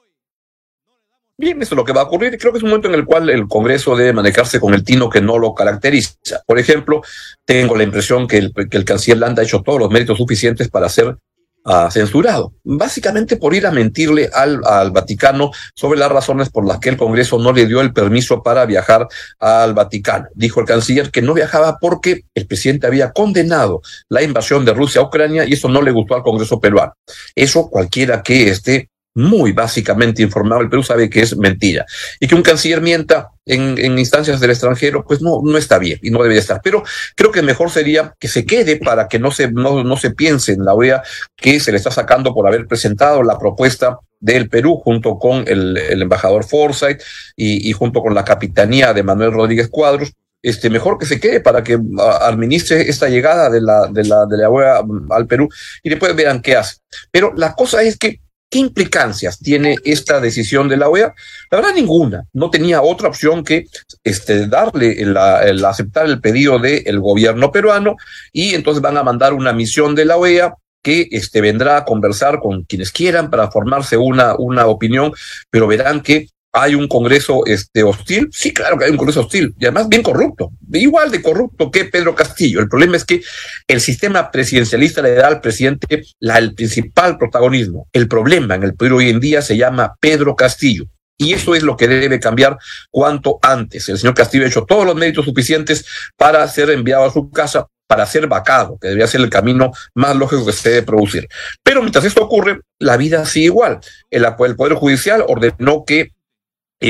Bien, 1.37 1.61
eso 1.61 1.75
es 1.75 1.77
lo 1.77 1.83
que 1.83 1.91
va 1.91 2.01
a 2.01 2.05
ocurrir 2.05 2.37
creo 2.37 2.53
que 2.53 2.59
es 2.59 2.63
un 2.63 2.69
momento 2.69 2.87
en 2.87 2.95
el 2.95 3.03
cual 3.03 3.29
el 3.29 3.47
Congreso 3.47 3.95
debe 3.95 4.13
manejarse 4.13 4.59
con 4.59 4.73
el 4.73 4.85
tino 4.85 5.09
que 5.09 5.19
no 5.19 5.37
lo 5.37 5.53
caracteriza. 5.53 6.13
Por 6.47 6.59
ejemplo, 6.59 7.01
tengo 7.43 7.75
la 7.75 7.83
impresión 7.83 8.25
que 8.25 8.37
el, 8.37 8.53
que 8.53 8.77
el 8.77 8.85
canciller 8.85 9.17
Landa 9.17 9.41
ha 9.41 9.45
hecho 9.45 9.61
todos 9.61 9.79
los 9.79 9.91
méritos 9.91 10.17
suficientes 10.17 10.69
para 10.69 10.87
ser 10.87 11.17
uh, 11.65 11.91
censurado, 11.91 12.53
básicamente 12.63 13.35
por 13.35 13.53
ir 13.53 13.67
a 13.67 13.71
mentirle 13.71 14.29
al, 14.33 14.61
al 14.63 14.91
Vaticano 14.91 15.51
sobre 15.75 15.99
las 15.99 16.09
razones 16.09 16.49
por 16.49 16.65
las 16.65 16.79
que 16.79 16.87
el 16.87 16.97
Congreso 16.97 17.37
no 17.37 17.51
le 17.51 17.65
dio 17.65 17.81
el 17.81 17.91
permiso 17.91 18.41
para 18.41 18.65
viajar 18.65 19.05
al 19.39 19.73
Vaticano. 19.73 20.27
Dijo 20.35 20.61
el 20.61 20.65
canciller 20.65 21.11
que 21.11 21.21
no 21.21 21.33
viajaba 21.33 21.79
porque 21.81 22.23
el 22.33 22.47
presidente 22.47 22.87
había 22.87 23.11
condenado 23.11 23.81
la 24.07 24.23
invasión 24.23 24.63
de 24.63 24.73
Rusia 24.73 25.01
a 25.01 25.03
Ucrania 25.03 25.43
y 25.45 25.51
eso 25.51 25.67
no 25.67 25.81
le 25.81 25.91
gustó 25.91 26.15
al 26.15 26.23
Congreso 26.23 26.61
peruano. 26.61 26.93
Eso 27.35 27.69
cualquiera 27.69 28.23
que 28.23 28.47
esté 28.47 28.89
muy 29.15 29.53
básicamente 29.53 30.21
informado, 30.21 30.61
el 30.61 30.69
Perú 30.69 30.83
sabe 30.83 31.09
que 31.09 31.21
es 31.21 31.35
mentira. 31.37 31.85
Y 32.19 32.27
que 32.27 32.35
un 32.35 32.41
canciller 32.41 32.81
mienta 32.81 33.31
en, 33.45 33.97
instancias 33.97 34.39
del 34.41 34.51
extranjero, 34.51 35.05
pues 35.05 35.21
no, 35.21 35.41
no 35.43 35.57
está 35.57 35.79
bien 35.79 35.99
y 36.03 36.11
no 36.11 36.19
debería 36.19 36.41
estar. 36.41 36.59
Pero 36.61 36.83
creo 37.15 37.31
que 37.31 37.41
mejor 37.41 37.71
sería 37.71 38.13
que 38.19 38.27
se 38.27 38.45
quede 38.45 38.75
para 38.75 39.07
que 39.07 39.17
no 39.17 39.31
se, 39.31 39.51
no, 39.51 39.83
no 39.83 39.97
se 39.97 40.11
piense 40.11 40.51
en 40.51 40.65
la 40.65 40.73
OEA 40.73 41.01
que 41.35 41.59
se 41.59 41.71
le 41.71 41.77
está 41.77 41.91
sacando 41.91 42.33
por 42.33 42.45
haber 42.45 42.67
presentado 42.67 43.23
la 43.23 43.39
propuesta 43.39 43.97
del 44.19 44.49
Perú 44.49 44.81
junto 44.83 45.17
con 45.17 45.45
el, 45.47 45.77
el 45.77 46.01
embajador 46.01 46.43
Forsyth 46.43 47.01
y, 47.35 47.71
junto 47.73 48.01
con 48.01 48.13
la 48.13 48.25
capitanía 48.25 48.93
de 48.93 49.03
Manuel 49.03 49.31
Rodríguez 49.31 49.69
Cuadros, 49.69 50.13
este, 50.41 50.69
mejor 50.69 50.97
que 50.97 51.05
se 51.05 51.19
quede 51.19 51.39
para 51.39 51.63
que 51.63 51.79
administre 52.21 52.89
esta 52.89 53.07
llegada 53.07 53.49
de 53.49 53.61
la, 53.61 53.87
de 53.87 54.03
la, 54.03 54.25
de 54.25 54.37
la 54.37 54.49
OEA 54.49 54.81
al 55.09 55.25
Perú 55.25 55.49
y 55.83 55.89
después 55.89 56.15
vean 56.15 56.41
qué 56.41 56.55
hace. 56.55 56.77
Pero 57.11 57.33
la 57.35 57.53
cosa 57.53 57.81
es 57.81 57.97
que 57.97 58.19
¿Qué 58.49 58.59
implicancias 58.59 59.39
tiene 59.39 59.75
esta 59.83 60.19
decisión 60.21 60.69
de 60.69 60.77
la 60.77 60.87
OEA? 60.87 61.13
La 61.51 61.57
verdad, 61.57 61.73
ninguna. 61.73 62.25
No 62.33 62.49
tenía 62.49 62.81
otra 62.81 63.09
opción 63.09 63.43
que 63.43 63.65
este, 64.03 64.47
darle 64.47 65.01
el, 65.01 65.17
el 65.43 65.65
aceptar 65.65 66.05
el 66.05 66.21
pedido 66.21 66.59
del 66.59 66.99
gobierno 66.99 67.51
peruano 67.51 67.95
y 68.31 68.53
entonces 68.53 68.81
van 68.81 68.97
a 68.97 69.03
mandar 69.03 69.33
una 69.33 69.51
misión 69.51 69.95
de 69.95 70.05
la 70.05 70.17
OEA 70.17 70.55
que 70.85 71.07
este, 71.09 71.41
vendrá 71.41 71.77
a 71.77 71.83
conversar 71.83 72.39
con 72.39 72.61
quienes 72.63 72.91
quieran 72.91 73.31
para 73.31 73.49
formarse 73.49 73.97
una, 73.97 74.35
una 74.37 74.67
opinión, 74.67 75.11
pero 75.49 75.65
verán 75.65 76.01
que 76.01 76.29
hay 76.55 76.73
un 76.73 76.87
Congreso 76.87 77.45
este, 77.45 77.83
hostil. 77.83 78.29
Sí, 78.31 78.53
claro 78.53 78.77
que 78.77 78.85
hay 78.85 78.91
un 78.91 78.97
Congreso 78.97 79.19
hostil 79.19 79.53
y 79.59 79.65
además 79.65 79.89
bien 79.89 80.01
corrupto, 80.01 80.51
igual 80.71 81.11
de 81.11 81.21
corrupto 81.21 81.69
que 81.69 81.83
Pedro 81.83 82.15
Castillo. 82.15 82.61
El 82.61 82.69
problema 82.69 82.95
es 82.95 83.03
que 83.03 83.21
el 83.67 83.81
sistema 83.81 84.31
presidencialista 84.31 85.01
le 85.01 85.15
da 85.15 85.27
al 85.27 85.41
presidente 85.41 86.03
la, 86.19 86.37
el 86.37 86.55
principal 86.55 87.17
protagonismo. 87.17 87.89
El 87.91 88.07
problema 88.07 88.55
en 88.55 88.63
el 88.63 88.73
Perú 88.73 88.97
hoy 88.97 89.09
en 89.09 89.19
día 89.19 89.41
se 89.41 89.57
llama 89.57 89.95
Pedro 89.99 90.37
Castillo. 90.37 90.85
Y 91.17 91.33
eso 91.33 91.55
es 91.55 91.63
lo 91.63 91.75
que 91.75 91.89
debe 91.89 92.21
cambiar 92.21 92.57
cuanto 92.89 93.37
antes. 93.41 93.89
El 93.89 93.97
señor 93.97 94.15
Castillo 94.15 94.45
ha 94.45 94.47
hecho 94.47 94.65
todos 94.65 94.85
los 94.85 94.95
méritos 94.95 95.25
suficientes 95.25 95.85
para 96.15 96.47
ser 96.47 96.69
enviado 96.69 97.03
a 97.03 97.11
su 97.11 97.29
casa, 97.31 97.67
para 97.87 98.05
ser 98.05 98.27
vacado, 98.27 98.77
que 98.79 98.87
debería 98.87 99.07
ser 99.07 99.21
el 99.21 99.29
camino 99.29 99.71
más 99.93 100.15
lógico 100.15 100.45
que 100.45 100.53
se 100.53 100.69
debe 100.69 100.83
producir. 100.83 101.27
Pero 101.63 101.81
mientras 101.81 102.05
esto 102.05 102.23
ocurre, 102.23 102.61
la 102.79 102.95
vida 102.95 103.25
sigue 103.25 103.45
igual. 103.45 103.79
El, 104.09 104.25
el 104.25 104.55
Poder 104.55 104.73
Judicial 104.73 105.23
ordenó 105.27 105.83
que 105.85 106.14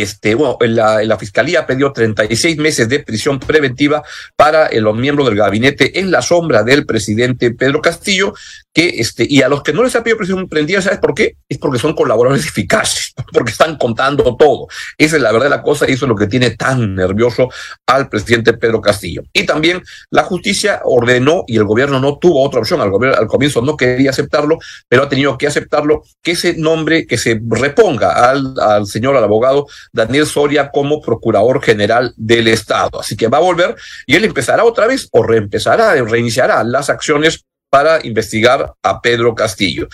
este, 0.02 0.36
bueno, 0.36 0.58
la, 0.62 1.04
la 1.04 1.18
fiscalía 1.18 1.66
pidió 1.66 1.92
36 1.92 2.58
meses 2.58 2.90
de 2.90 3.00
prisión 3.00 3.40
preventiva 3.40 4.04
para 4.36 4.70
los 4.80 4.96
miembros 4.96 5.28
del 5.28 5.38
gabinete 5.38 6.00
en 6.00 6.12
la 6.12 6.22
sombra 6.22 6.64
del 6.64 6.86
presidente 6.86 7.52
Pedro 7.52 7.82
Castillo, 7.82 8.34
que 8.76 8.90
este, 8.98 9.26
y 9.28 9.42
a 9.42 9.48
los 9.48 9.64
que 9.64 9.72
no 9.72 9.84
les 9.84 9.96
ha 9.96 10.04
pedido 10.04 10.18
prisión 10.18 10.50
prendida, 10.50 10.82
¿sabes 10.82 11.00
por 11.00 11.16
qué? 11.16 11.38
Es 11.48 11.58
porque 11.58 11.80
son 11.80 11.94
colaboradores 11.94 12.46
eficaces, 12.46 13.14
porque 13.34 13.52
están 13.54 13.78
contando 13.78 14.36
todo. 14.36 14.68
Esa 14.98 15.16
es 15.16 15.22
la 15.22 15.32
verdad 15.32 15.46
de 15.46 15.52
la 15.52 15.64
cosa 15.64 15.90
y 15.90 15.94
eso 15.94 16.06
es 16.06 16.10
lo 16.10 16.16
que 16.16 16.28
tiene 16.28 16.52
tan 16.52 16.94
nervioso 16.94 17.50
al 17.88 18.10
presidente 18.10 18.52
Pedro 18.52 18.82
Castillo. 18.82 19.24
Y 19.32 19.46
también 19.46 19.82
la 20.12 20.24
justicia 20.24 20.82
ordenó, 20.84 21.46
y 21.48 21.56
el 21.56 21.64
gobierno 21.64 22.02
no 22.02 22.18
tuvo 22.18 22.44
otra 22.44 22.60
opción, 22.60 22.82
al 22.82 22.92
gobierno 22.92 23.18
al 23.18 23.28
comienzo 23.28 23.62
no 23.62 23.78
quería 23.78 24.10
aceptarlo, 24.10 24.58
pero 24.90 25.04
ha 25.04 25.10
tenido 25.10 25.38
que 25.38 25.48
aceptarlo, 25.48 26.04
que 26.22 26.32
ese 26.32 26.56
nombre, 26.58 27.08
que 27.08 27.18
se 27.18 27.40
reponga 27.48 28.30
al, 28.30 28.56
al 28.60 28.88
señor, 28.88 29.16
al 29.16 29.24
abogado 29.24 29.68
Daniel 29.94 30.26
Soria 30.26 30.70
como 30.70 31.02
procurador 31.02 31.64
general 31.64 32.14
del 32.18 32.50
Estado. 32.50 33.00
Así 33.00 33.16
que 33.16 33.30
va 33.30 33.38
a 33.38 33.42
volver 33.42 33.76
y 34.06 34.16
él 34.18 34.26
empezará 34.26 34.66
otra 34.66 34.86
vez 34.86 35.08
o 35.14 35.24
reempezará, 35.24 35.94
reiniciará 36.04 36.62
las 36.66 36.90
acciones 36.90 37.45
para 37.70 38.06
investigar 38.06 38.74
a 38.82 39.02
Pedro 39.02 39.36
Castillo. 39.36 39.88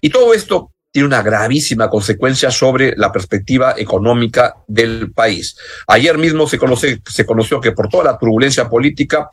Y 0.00 0.10
todo 0.10 0.34
esto 0.34 0.72
tiene 0.90 1.06
una 1.06 1.22
gravísima 1.22 1.90
consecuencia 1.90 2.50
sobre 2.50 2.96
la 2.96 3.12
perspectiva 3.12 3.74
económica 3.76 4.56
del 4.66 5.12
país. 5.12 5.56
Ayer 5.86 6.16
mismo 6.16 6.46
se, 6.48 6.58
conoce, 6.58 7.00
se 7.06 7.26
conoció 7.26 7.60
que 7.60 7.72
por 7.72 7.88
toda 7.88 8.04
la 8.04 8.18
turbulencia 8.18 8.68
política, 8.68 9.28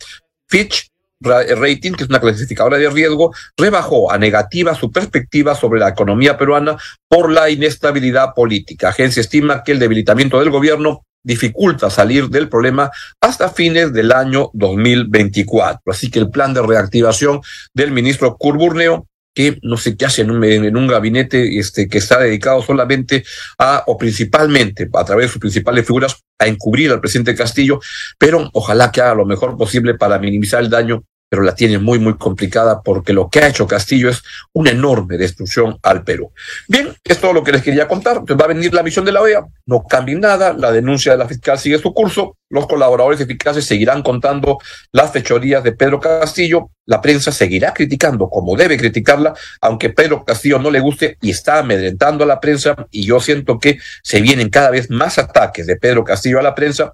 Fitch 0.48 0.92
Rating, 1.22 1.94
que 1.94 2.04
es 2.04 2.10
una 2.10 2.20
clasificadora 2.20 2.78
de 2.78 2.90
riesgo, 2.90 3.34
rebajó 3.58 4.12
a 4.12 4.18
negativa 4.18 4.76
su 4.76 4.92
perspectiva 4.92 5.56
sobre 5.56 5.80
la 5.80 5.90
economía 5.90 6.38
peruana 6.38 6.78
por 7.08 7.32
la 7.32 7.50
inestabilidad 7.50 8.34
política. 8.36 8.88
La 8.88 8.92
agencia 8.92 9.22
estima 9.22 9.64
que 9.64 9.72
el 9.72 9.80
debilitamiento 9.80 10.40
del 10.40 10.50
gobierno 10.50 11.06
dificulta 11.26 11.90
salir 11.90 12.30
del 12.30 12.48
problema 12.48 12.90
hasta 13.20 13.50
fines 13.50 13.92
del 13.92 14.12
año 14.14 14.52
2024. 14.54 15.92
Así 15.92 16.10
que 16.10 16.20
el 16.20 16.30
plan 16.30 16.54
de 16.54 16.62
reactivación 16.62 17.42
del 17.74 17.92
ministro 17.92 18.38
Curburneo 18.38 19.08
que 19.34 19.60
no 19.64 19.76
sé 19.76 19.98
qué 19.98 20.06
hace 20.06 20.22
en 20.22 20.32
un, 20.78 20.88
gabinete 20.88 21.60
este, 21.60 21.90
que 21.90 21.98
está 21.98 22.20
dedicado 22.20 22.62
solamente 22.62 23.26
a, 23.60 23.84
o 23.86 23.98
principalmente, 23.98 24.90
a 24.94 25.04
través 25.04 25.26
de 25.26 25.34
sus 25.34 25.42
principales 25.42 25.86
figuras, 25.86 26.24
a 26.40 26.48
encubrir 26.48 26.90
al 26.92 27.02
presidente 27.02 27.36
Castillo, 27.36 27.82
pero 28.18 28.50
ojalá 28.54 28.94
que 28.94 29.02
haga 29.02 29.14
lo 29.14 29.26
mejor 29.26 29.58
posible 29.58 29.96
para 29.96 30.20
minimizar 30.20 30.64
el 30.64 30.70
daño 30.70 31.04
pero 31.30 31.42
la 31.42 31.56
tiene 31.56 31.80
muy, 31.80 32.00
muy 32.00 32.16
complicada 32.18 32.82
porque 32.82 33.14
lo 33.14 33.30
que 33.30 33.40
ha 33.40 33.48
hecho 33.48 33.68
Castillo 33.68 34.10
es 34.10 34.22
una 34.54 34.72
enorme 34.72 35.18
destrucción 35.18 35.78
al 35.82 36.04
Perú. 36.04 36.32
Bien, 36.68 36.94
es 37.04 37.20
todo 37.20 37.34
lo 37.34 37.44
que 37.44 37.52
les 37.52 37.64
quería 37.64 37.88
contar. 37.88 38.18
Entonces 38.18 38.40
va 38.40 38.46
a 38.46 38.54
venir 38.54 38.74
la 38.74 38.84
misión 38.84 39.06
de 39.06 39.12
la 39.12 39.22
OEA, 39.22 39.46
no 39.66 39.84
cambie 39.84 40.16
nada, 40.16 40.54
la 40.54 40.72
denuncia 40.72 41.12
de 41.12 41.18
la 41.18 41.28
fiscal 41.28 41.58
sigue 41.58 41.80
su 41.80 41.94
curso, 41.94 42.38
los 42.50 42.68
colaboradores 42.68 43.20
eficaces 43.20 43.66
seguirán 43.66 44.04
contando 44.04 44.60
las 44.92 45.12
fechorías 45.12 45.64
de 45.64 45.72
Pedro 45.72 46.00
Castillo, 46.00 46.70
la 46.86 47.02
prensa 47.02 47.32
seguirá 47.32 47.74
criticando 47.74 48.30
como 48.30 48.56
debe 48.56 48.78
criticarla, 48.78 49.34
aunque 49.62 49.90
Pedro 49.90 50.24
Castillo 50.24 50.60
no 50.60 50.70
le 50.70 50.80
guste 50.80 51.18
y 51.22 51.32
está 51.32 51.60
amedrentando 51.60 52.24
a 52.24 52.28
la 52.28 52.40
prensa, 52.40 52.76
y 52.92 53.04
yo 53.04 53.20
siento 53.20 53.60
que 53.60 53.80
se 54.04 54.22
vienen 54.22 54.50
cada 54.50 54.70
vez 54.70 54.90
más 54.90 55.18
ataques 55.18 55.66
de 55.66 55.76
Pedro 55.76 56.04
Castillo 56.04 56.40
a 56.40 56.44
la 56.44 56.56
prensa 56.56 56.94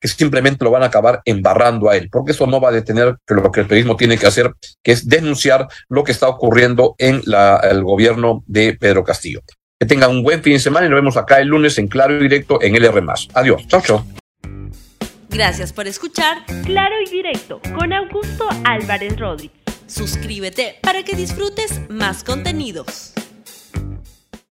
que 0.00 0.08
simplemente 0.08 0.64
lo 0.64 0.70
van 0.70 0.82
a 0.82 0.86
acabar 0.86 1.20
embarrando 1.24 1.90
a 1.90 1.96
él, 1.96 2.08
porque 2.10 2.32
eso 2.32 2.46
no 2.46 2.60
va 2.60 2.70
a 2.70 2.72
detener 2.72 3.16
lo 3.28 3.52
que 3.52 3.60
el 3.60 3.66
periodismo 3.66 3.96
tiene 3.96 4.16
que 4.16 4.26
hacer, 4.26 4.52
que 4.82 4.92
es 4.92 5.08
denunciar 5.08 5.68
lo 5.88 6.04
que 6.04 6.12
está 6.12 6.28
ocurriendo 6.28 6.94
en 6.98 7.22
el 7.62 7.84
gobierno 7.84 8.42
de 8.46 8.76
Pedro 8.78 9.04
Castillo. 9.04 9.42
Que 9.78 9.86
tengan 9.86 10.10
un 10.10 10.22
buen 10.22 10.42
fin 10.42 10.54
de 10.54 10.58
semana 10.58 10.86
y 10.86 10.88
nos 10.90 10.98
vemos 10.98 11.16
acá 11.16 11.40
el 11.40 11.48
lunes 11.48 11.78
en 11.78 11.88
Claro 11.88 12.16
y 12.16 12.20
Directo 12.20 12.60
en 12.62 12.74
LR+. 12.74 13.02
Adiós. 13.34 13.66
Chao, 13.68 13.80
chao. 13.82 14.06
Gracias 15.30 15.72
por 15.72 15.86
escuchar 15.86 16.38
Claro 16.64 16.96
y 17.06 17.08
Directo 17.08 17.60
con 17.78 17.92
Augusto 17.92 18.48
Álvarez 18.64 19.18
Rodríguez. 19.18 19.56
Suscríbete 19.86 20.76
para 20.82 21.02
que 21.02 21.16
disfrutes 21.16 21.80
más 21.88 22.24
contenidos. 22.24 23.12